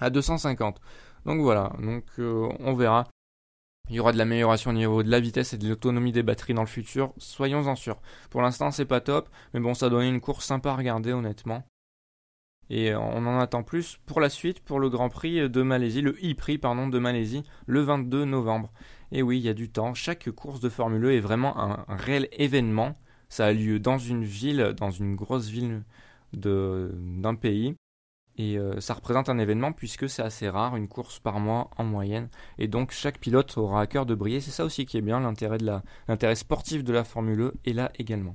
à 0.00 0.10
250. 0.10 0.80
Donc 1.26 1.40
voilà, 1.40 1.72
donc 1.80 2.04
euh, 2.18 2.48
on 2.60 2.74
verra. 2.74 3.08
il 3.88 3.96
y 3.96 4.00
aura 4.00 4.12
de 4.12 4.18
l'amélioration 4.18 4.70
au 4.70 4.74
niveau 4.74 5.02
de 5.02 5.10
la 5.10 5.20
vitesse 5.20 5.52
et 5.54 5.58
de 5.58 5.68
l'autonomie 5.68 6.12
des 6.12 6.22
batteries 6.22 6.54
dans 6.54 6.62
le 6.62 6.68
futur, 6.68 7.12
soyons-en 7.18 7.76
sûrs. 7.76 8.00
Pour 8.30 8.42
l'instant, 8.42 8.70
c'est 8.70 8.84
pas 8.84 9.00
top, 9.00 9.28
mais 9.54 9.60
bon, 9.60 9.74
ça 9.74 9.88
donne 9.90 10.06
une 10.06 10.20
course 10.20 10.46
sympa 10.46 10.70
à 10.70 10.76
regarder, 10.76 11.12
honnêtement. 11.12 11.64
Et 12.70 12.94
on 12.94 13.26
en 13.26 13.38
attend 13.38 13.62
plus 13.62 13.98
pour 14.06 14.20
la 14.20 14.30
suite, 14.30 14.60
pour 14.60 14.80
le 14.80 14.88
Grand 14.88 15.08
Prix 15.10 15.48
de 15.50 15.62
Malaisie, 15.62 16.00
le 16.00 16.12
e-prix 16.22 16.58
pardon 16.58 16.88
de 16.88 16.98
Malaisie, 16.98 17.42
le 17.66 17.80
22 17.82 18.24
novembre. 18.24 18.72
Et 19.12 19.22
oui, 19.22 19.38
il 19.38 19.44
y 19.44 19.48
a 19.48 19.54
du 19.54 19.70
temps. 19.70 19.94
Chaque 19.94 20.30
course 20.30 20.60
de 20.60 20.68
Formule 20.68 21.04
E 21.04 21.12
est 21.12 21.20
vraiment 21.20 21.58
un, 21.58 21.84
réel 21.88 22.28
événement. 22.32 22.96
Ça 23.28 23.46
a 23.46 23.52
lieu 23.52 23.78
dans 23.80 23.98
une 23.98 24.24
ville, 24.24 24.74
dans 24.76 24.90
une 24.90 25.14
grosse 25.14 25.48
ville 25.48 25.84
d'un 26.32 27.34
pays. 27.34 27.76
Et 28.36 28.58
euh, 28.58 28.80
ça 28.80 28.94
représente 28.94 29.28
un 29.28 29.38
événement 29.38 29.72
puisque 29.72 30.08
c'est 30.08 30.22
assez 30.22 30.48
rare, 30.48 30.76
une 30.76 30.88
course 30.88 31.20
par 31.20 31.38
mois 31.38 31.70
en 31.76 31.84
moyenne. 31.84 32.28
Et 32.58 32.68
donc 32.68 32.90
chaque 32.90 33.18
pilote 33.18 33.56
aura 33.56 33.80
à 33.80 33.86
cœur 33.86 34.06
de 34.06 34.14
briller. 34.14 34.40
C'est 34.40 34.50
ça 34.50 34.64
aussi 34.64 34.86
qui 34.86 34.96
est 34.96 35.02
bien, 35.02 35.20
l'intérêt, 35.20 36.34
sportif 36.34 36.82
de 36.82 36.92
la 36.92 37.04
Formule 37.04 37.40
E 37.40 37.54
est 37.64 37.72
là 37.72 37.92
également. 37.98 38.34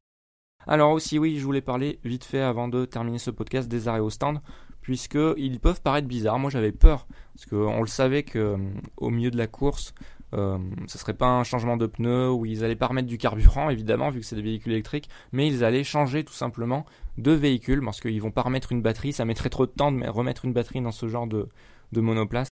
Alors 0.68 0.92
aussi 0.92 1.20
oui, 1.20 1.38
je 1.38 1.46
voulais 1.46 1.62
parler 1.62 2.00
vite 2.04 2.24
fait 2.24 2.42
avant 2.42 2.68
de 2.68 2.86
terminer 2.86 3.18
ce 3.18 3.32
podcast 3.32 3.68
des 3.68 3.88
arrêts 3.88 4.00
au 4.00 4.10
stand, 4.10 4.40
puisqu'ils 4.82 5.60
peuvent 5.60 5.82
paraître 5.82 6.08
bizarres. 6.08 6.40
Moi 6.40 6.50
j'avais 6.50 6.72
peur, 6.72 7.08
parce 7.34 7.46
qu'on 7.46 7.82
le 7.82 7.88
savait 7.88 8.24
qu'au 8.24 8.40
euh, 8.40 9.10
milieu 9.10 9.32
de 9.32 9.38
la 9.38 9.48
course, 9.48 9.94
euh, 10.34 10.60
ce 10.88 10.98
serait 10.98 11.14
pas 11.14 11.28
un 11.28 11.44
changement 11.44 11.78
de 11.78 11.88
pneus 11.88 12.32
où 12.32 12.46
ils 12.46 12.64
allaient 12.64 12.76
pas 12.76 12.88
remettre 12.88 13.08
du 13.08 13.18
carburant 13.18 13.70
évidemment 13.70 14.10
vu 14.10 14.20
que 14.20 14.26
c'est 14.26 14.36
des 14.36 14.42
véhicules 14.42 14.74
électriques, 14.74 15.10
mais 15.32 15.48
ils 15.48 15.64
allaient 15.64 15.84
changer 15.84 16.24
tout 16.24 16.34
simplement 16.34 16.86
de 17.18 17.32
véhicule 17.32 17.82
parce 17.84 18.00
qu'ils 18.00 18.22
vont 18.22 18.32
pas 18.32 18.44
remettre 18.44 18.72
une 18.72 18.82
batterie, 18.82 19.14
ça 19.14 19.26
mettrait 19.26 19.50
trop 19.50 19.66
de 19.66 19.72
temps 19.72 19.92
de 19.92 20.08
remettre 20.08 20.46
une 20.46 20.54
batterie 20.54 20.82
dans 20.82 20.92
ce 20.92 21.08
genre 21.08 21.28
de, 21.28 21.50
monoplace. 21.94 22.48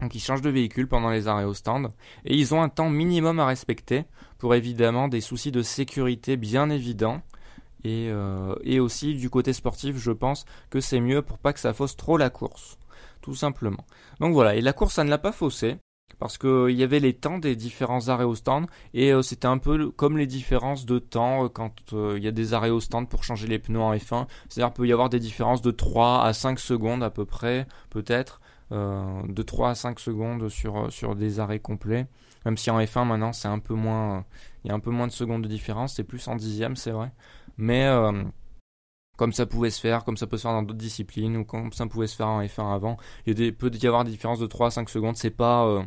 Donc 0.00 0.14
ils 0.14 0.20
changent 0.20 0.42
de 0.42 0.50
véhicule 0.50 0.88
pendant 0.88 1.10
les 1.10 1.28
arrêts 1.28 1.44
au 1.44 1.52
stand 1.52 1.88
et 2.24 2.34
ils 2.34 2.54
ont 2.54 2.62
un 2.62 2.70
temps 2.70 2.88
minimum 2.88 3.38
à 3.38 3.46
respecter 3.46 4.04
pour 4.38 4.54
évidemment 4.54 5.08
des 5.08 5.20
soucis 5.20 5.52
de 5.52 5.62
sécurité 5.62 6.36
bien 6.36 6.70
évidents. 6.70 7.20
Et, 7.82 8.10
euh, 8.10 8.54
et 8.62 8.78
aussi 8.78 9.14
du 9.14 9.30
côté 9.30 9.54
sportif, 9.54 9.96
je 9.96 10.12
pense 10.12 10.44
que 10.68 10.80
c'est 10.80 11.00
mieux 11.00 11.22
pour 11.22 11.38
pas 11.38 11.54
que 11.54 11.60
ça 11.60 11.72
fausse 11.72 11.96
trop 11.96 12.18
la 12.18 12.28
course, 12.28 12.78
tout 13.22 13.34
simplement. 13.34 13.86
Donc 14.20 14.34
voilà, 14.34 14.54
et 14.54 14.60
la 14.60 14.74
course 14.74 14.94
ça 14.94 15.04
ne 15.04 15.08
l'a 15.08 15.16
pas 15.16 15.32
faussé 15.32 15.78
parce 16.20 16.36
qu'il 16.36 16.76
y 16.76 16.82
avait 16.82 17.00
les 17.00 17.14
temps 17.14 17.38
des 17.38 17.56
différents 17.56 18.08
arrêts 18.08 18.24
au 18.24 18.34
stand 18.34 18.66
et 18.92 19.10
euh, 19.10 19.22
c'était 19.22 19.46
un 19.46 19.56
peu 19.56 19.90
comme 19.90 20.18
les 20.18 20.26
différences 20.26 20.84
de 20.84 20.98
temps 20.98 21.46
euh, 21.46 21.48
quand 21.48 21.72
euh, 21.94 22.14
il 22.18 22.22
y 22.22 22.28
a 22.28 22.30
des 22.30 22.52
arrêts 22.52 22.68
au 22.68 22.78
stand 22.78 23.08
pour 23.08 23.24
changer 23.24 23.48
les 23.48 23.58
pneus 23.58 23.80
en 23.80 23.94
F1. 23.94 24.26
C'est-à-dire 24.48 24.68
qu'il 24.72 24.82
peut 24.82 24.86
y 24.86 24.92
avoir 24.92 25.08
des 25.08 25.18
différences 25.18 25.62
de 25.62 25.70
3 25.70 26.22
à 26.22 26.32
5 26.34 26.60
secondes 26.60 27.02
à 27.02 27.08
peu 27.08 27.24
près, 27.24 27.66
peut-être, 27.88 28.40
de 28.70 29.42
3 29.42 29.70
à 29.70 29.74
5 29.74 29.98
secondes 29.98 30.48
sur, 30.48 30.92
sur 30.92 31.16
des 31.16 31.40
arrêts 31.40 31.58
complets. 31.58 32.06
Même 32.44 32.56
si 32.56 32.70
en 32.70 32.78
F1 32.78 33.04
maintenant 33.04 33.32
c'est 33.32 33.48
un 33.48 33.58
peu 33.58 33.74
moins, 33.74 34.24
il 34.64 34.68
y 34.68 34.70
a 34.70 34.74
un 34.74 34.78
peu 34.78 34.90
moins 34.90 35.06
de 35.06 35.12
secondes 35.12 35.42
de 35.42 35.48
différence, 35.48 35.94
c'est 35.94 36.04
plus 36.04 36.28
en 36.28 36.36
dixième, 36.36 36.76
c'est 36.76 36.92
vrai. 36.92 37.10
Mais 37.56 37.88
comme 39.16 39.32
ça 39.32 39.46
pouvait 39.46 39.70
se 39.70 39.80
faire, 39.80 40.04
comme 40.04 40.16
ça 40.16 40.26
peut 40.26 40.36
se 40.36 40.42
faire 40.42 40.52
dans 40.52 40.62
d'autres 40.62 40.78
disciplines, 40.78 41.36
ou 41.38 41.44
comme 41.44 41.72
ça 41.72 41.86
pouvait 41.86 42.06
se 42.06 42.16
faire 42.16 42.28
en 42.28 42.42
F1 42.42 42.74
avant. 42.74 42.98
Il 43.26 43.56
peut 43.56 43.70
y 43.74 43.86
avoir 43.86 44.04
des 44.04 44.10
différences 44.10 44.38
de 44.38 44.46
3 44.46 44.68
à 44.68 44.70
5 44.70 44.88
secondes, 44.88 45.16
c'est 45.16 45.30
pas, 45.30 45.84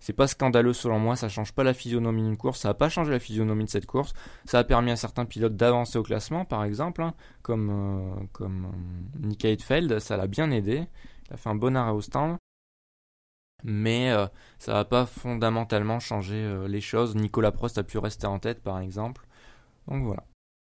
c'est 0.00 0.14
pas 0.14 0.26
scandaleux 0.26 0.72
selon 0.72 0.98
moi, 0.98 1.14
ça 1.14 1.28
change 1.28 1.52
pas 1.52 1.62
la 1.62 1.74
physionomie 1.74 2.22
d'une 2.22 2.38
course, 2.38 2.60
ça 2.60 2.68
n'a 2.68 2.74
pas 2.74 2.88
changé 2.88 3.12
la 3.12 3.20
physionomie 3.20 3.64
de 3.64 3.70
cette 3.70 3.86
course. 3.86 4.14
Ça 4.46 4.58
a 4.58 4.64
permis 4.64 4.90
à 4.90 4.96
certains 4.96 5.26
pilotes 5.26 5.56
d'avancer 5.56 5.98
au 5.98 6.02
classement, 6.02 6.46
par 6.46 6.64
exemple, 6.64 7.02
hein, 7.02 7.14
comme, 7.42 7.70
euh, 7.70 8.26
comme 8.32 8.64
euh, 8.64 9.26
Nick 9.26 9.44
Heidfeld, 9.44 9.98
ça 10.00 10.16
l'a 10.16 10.26
bien 10.26 10.50
aidé. 10.50 10.86
Il 11.28 11.34
a 11.34 11.36
fait 11.36 11.50
un 11.50 11.54
bon 11.54 11.76
arrêt 11.76 11.92
au 11.92 12.00
stand. 12.00 12.36
Mais 13.62 14.10
euh, 14.10 14.26
ça 14.58 14.72
n'a 14.72 14.86
pas 14.86 15.04
fondamentalement 15.04 16.00
changé 16.00 16.66
les 16.66 16.80
choses. 16.80 17.14
Nicolas 17.14 17.52
Prost 17.52 17.76
a 17.76 17.82
pu 17.82 17.98
rester 17.98 18.26
en 18.26 18.38
tête, 18.38 18.62
par 18.62 18.80
exemple. 18.80 19.26
Donc 19.86 20.04
voilà. 20.04 20.24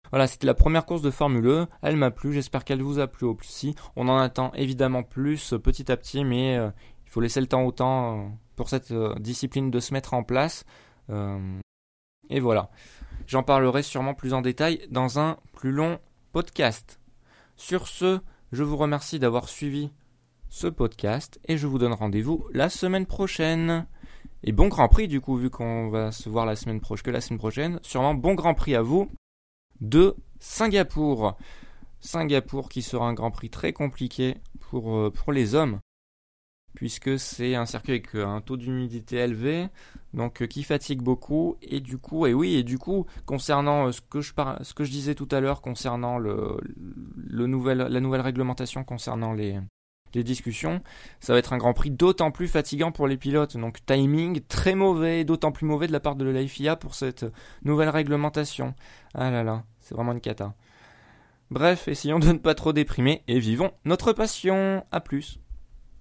Voilà, 0.09 0.27
c'était 0.27 0.45
la 0.47 0.53
première 0.53 0.85
course 0.85 1.01
de 1.01 1.09
Formule 1.09 1.47
E. 1.47 1.67
Elle 1.81 1.95
m'a 1.95 2.11
plu, 2.11 2.33
j'espère 2.33 2.65
qu'elle 2.65 2.81
vous 2.81 2.99
a 2.99 3.07
plu 3.07 3.27
aussi. 3.27 3.75
On 3.95 4.09
en 4.09 4.17
attend 4.17 4.51
évidemment 4.55 5.03
plus 5.03 5.53
petit 5.63 5.89
à 5.89 5.95
petit, 5.95 6.25
mais 6.25 6.55
il 6.55 7.09
faut 7.09 7.21
laisser 7.21 7.39
le 7.39 7.47
temps 7.47 7.63
au 7.63 7.71
temps 7.71 8.37
pour 8.61 8.69
cette 8.69 8.91
euh, 8.91 9.15
discipline 9.15 9.71
de 9.71 9.79
se 9.79 9.91
mettre 9.91 10.13
en 10.13 10.21
place. 10.21 10.65
Euh, 11.09 11.59
et 12.29 12.39
voilà. 12.39 12.69
J'en 13.25 13.41
parlerai 13.41 13.81
sûrement 13.81 14.13
plus 14.13 14.35
en 14.35 14.41
détail 14.41 14.85
dans 14.91 15.17
un 15.17 15.37
plus 15.51 15.71
long 15.71 15.97
podcast. 16.31 16.99
Sur 17.55 17.87
ce, 17.87 18.19
je 18.51 18.61
vous 18.61 18.77
remercie 18.77 19.17
d'avoir 19.17 19.49
suivi 19.49 19.89
ce 20.49 20.67
podcast 20.67 21.39
et 21.47 21.57
je 21.57 21.65
vous 21.65 21.79
donne 21.79 21.93
rendez-vous 21.93 22.45
la 22.53 22.69
semaine 22.69 23.07
prochaine. 23.07 23.87
Et 24.43 24.51
bon 24.51 24.67
Grand 24.67 24.89
Prix 24.89 25.07
du 25.07 25.21
coup, 25.21 25.37
vu 25.37 25.49
qu'on 25.49 25.89
va 25.89 26.11
se 26.11 26.29
voir 26.29 26.45
la 26.45 26.55
semaine 26.55 26.81
prochaine, 26.81 27.05
que 27.05 27.09
la 27.09 27.21
semaine 27.21 27.39
prochaine. 27.39 27.79
Sûrement 27.81 28.13
bon 28.13 28.35
Grand 28.35 28.53
Prix 28.53 28.75
à 28.75 28.83
vous 28.83 29.09
de 29.79 30.15
Singapour. 30.39 31.35
Singapour 31.99 32.69
qui 32.69 32.83
sera 32.83 33.07
un 33.07 33.15
Grand 33.15 33.31
Prix 33.31 33.49
très 33.49 33.73
compliqué 33.73 34.37
pour, 34.59 34.95
euh, 34.95 35.09
pour 35.09 35.33
les 35.33 35.55
hommes 35.55 35.79
puisque 36.73 37.19
c'est 37.19 37.55
un 37.55 37.65
circuit 37.65 37.93
avec 37.93 38.15
euh, 38.15 38.25
un 38.25 38.41
taux 38.41 38.57
d'humidité 38.57 39.17
élevé, 39.17 39.67
donc 40.13 40.41
euh, 40.41 40.47
qui 40.47 40.63
fatigue 40.63 41.01
beaucoup. 41.01 41.57
Et 41.61 41.79
du 41.79 41.97
coup, 41.97 42.25
et 42.25 42.33
oui, 42.33 42.55
et 42.55 42.63
du 42.63 42.77
coup, 42.77 43.05
concernant 43.25 43.87
euh, 43.87 43.91
ce 43.91 44.01
que 44.01 44.21
je, 44.21 44.91
disais 44.91 45.15
tout 45.15 45.27
à 45.31 45.39
l'heure 45.39 45.61
concernant 45.61 46.17
le, 46.17 46.57
la 47.29 47.47
nouvelle 47.47 48.21
réglementation 48.21 48.83
concernant 48.83 49.33
les, 49.33 49.59
les 50.13 50.23
discussions, 50.23 50.81
ça 51.19 51.33
va 51.33 51.39
être 51.39 51.53
un 51.53 51.57
Grand 51.57 51.73
Prix 51.73 51.91
d'autant 51.91 52.31
plus 52.31 52.47
fatigant 52.47 52.91
pour 52.91 53.07
les 53.07 53.17
pilotes. 53.17 53.57
Donc 53.57 53.85
timing 53.85 54.41
très 54.47 54.75
mauvais, 54.75 55.23
d'autant 55.23 55.51
plus 55.51 55.65
mauvais 55.65 55.87
de 55.87 55.91
la 55.91 55.99
part 55.99 56.15
de 56.15 56.25
la 56.25 56.45
FIA 56.45 56.75
pour 56.75 56.95
cette 56.95 57.25
nouvelle 57.63 57.89
réglementation. 57.89 58.73
Ah 59.13 59.31
là 59.31 59.43
là, 59.43 59.63
c'est 59.79 59.95
vraiment 59.95 60.13
une 60.13 60.21
cata. 60.21 60.53
Bref, 61.49 61.89
essayons 61.89 62.19
de 62.19 62.27
ne 62.27 62.37
pas 62.37 62.55
trop 62.55 62.71
déprimer 62.71 63.23
et 63.27 63.39
vivons 63.39 63.71
notre 63.83 64.13
passion. 64.13 64.85
À 64.91 65.01
plus. 65.01 65.37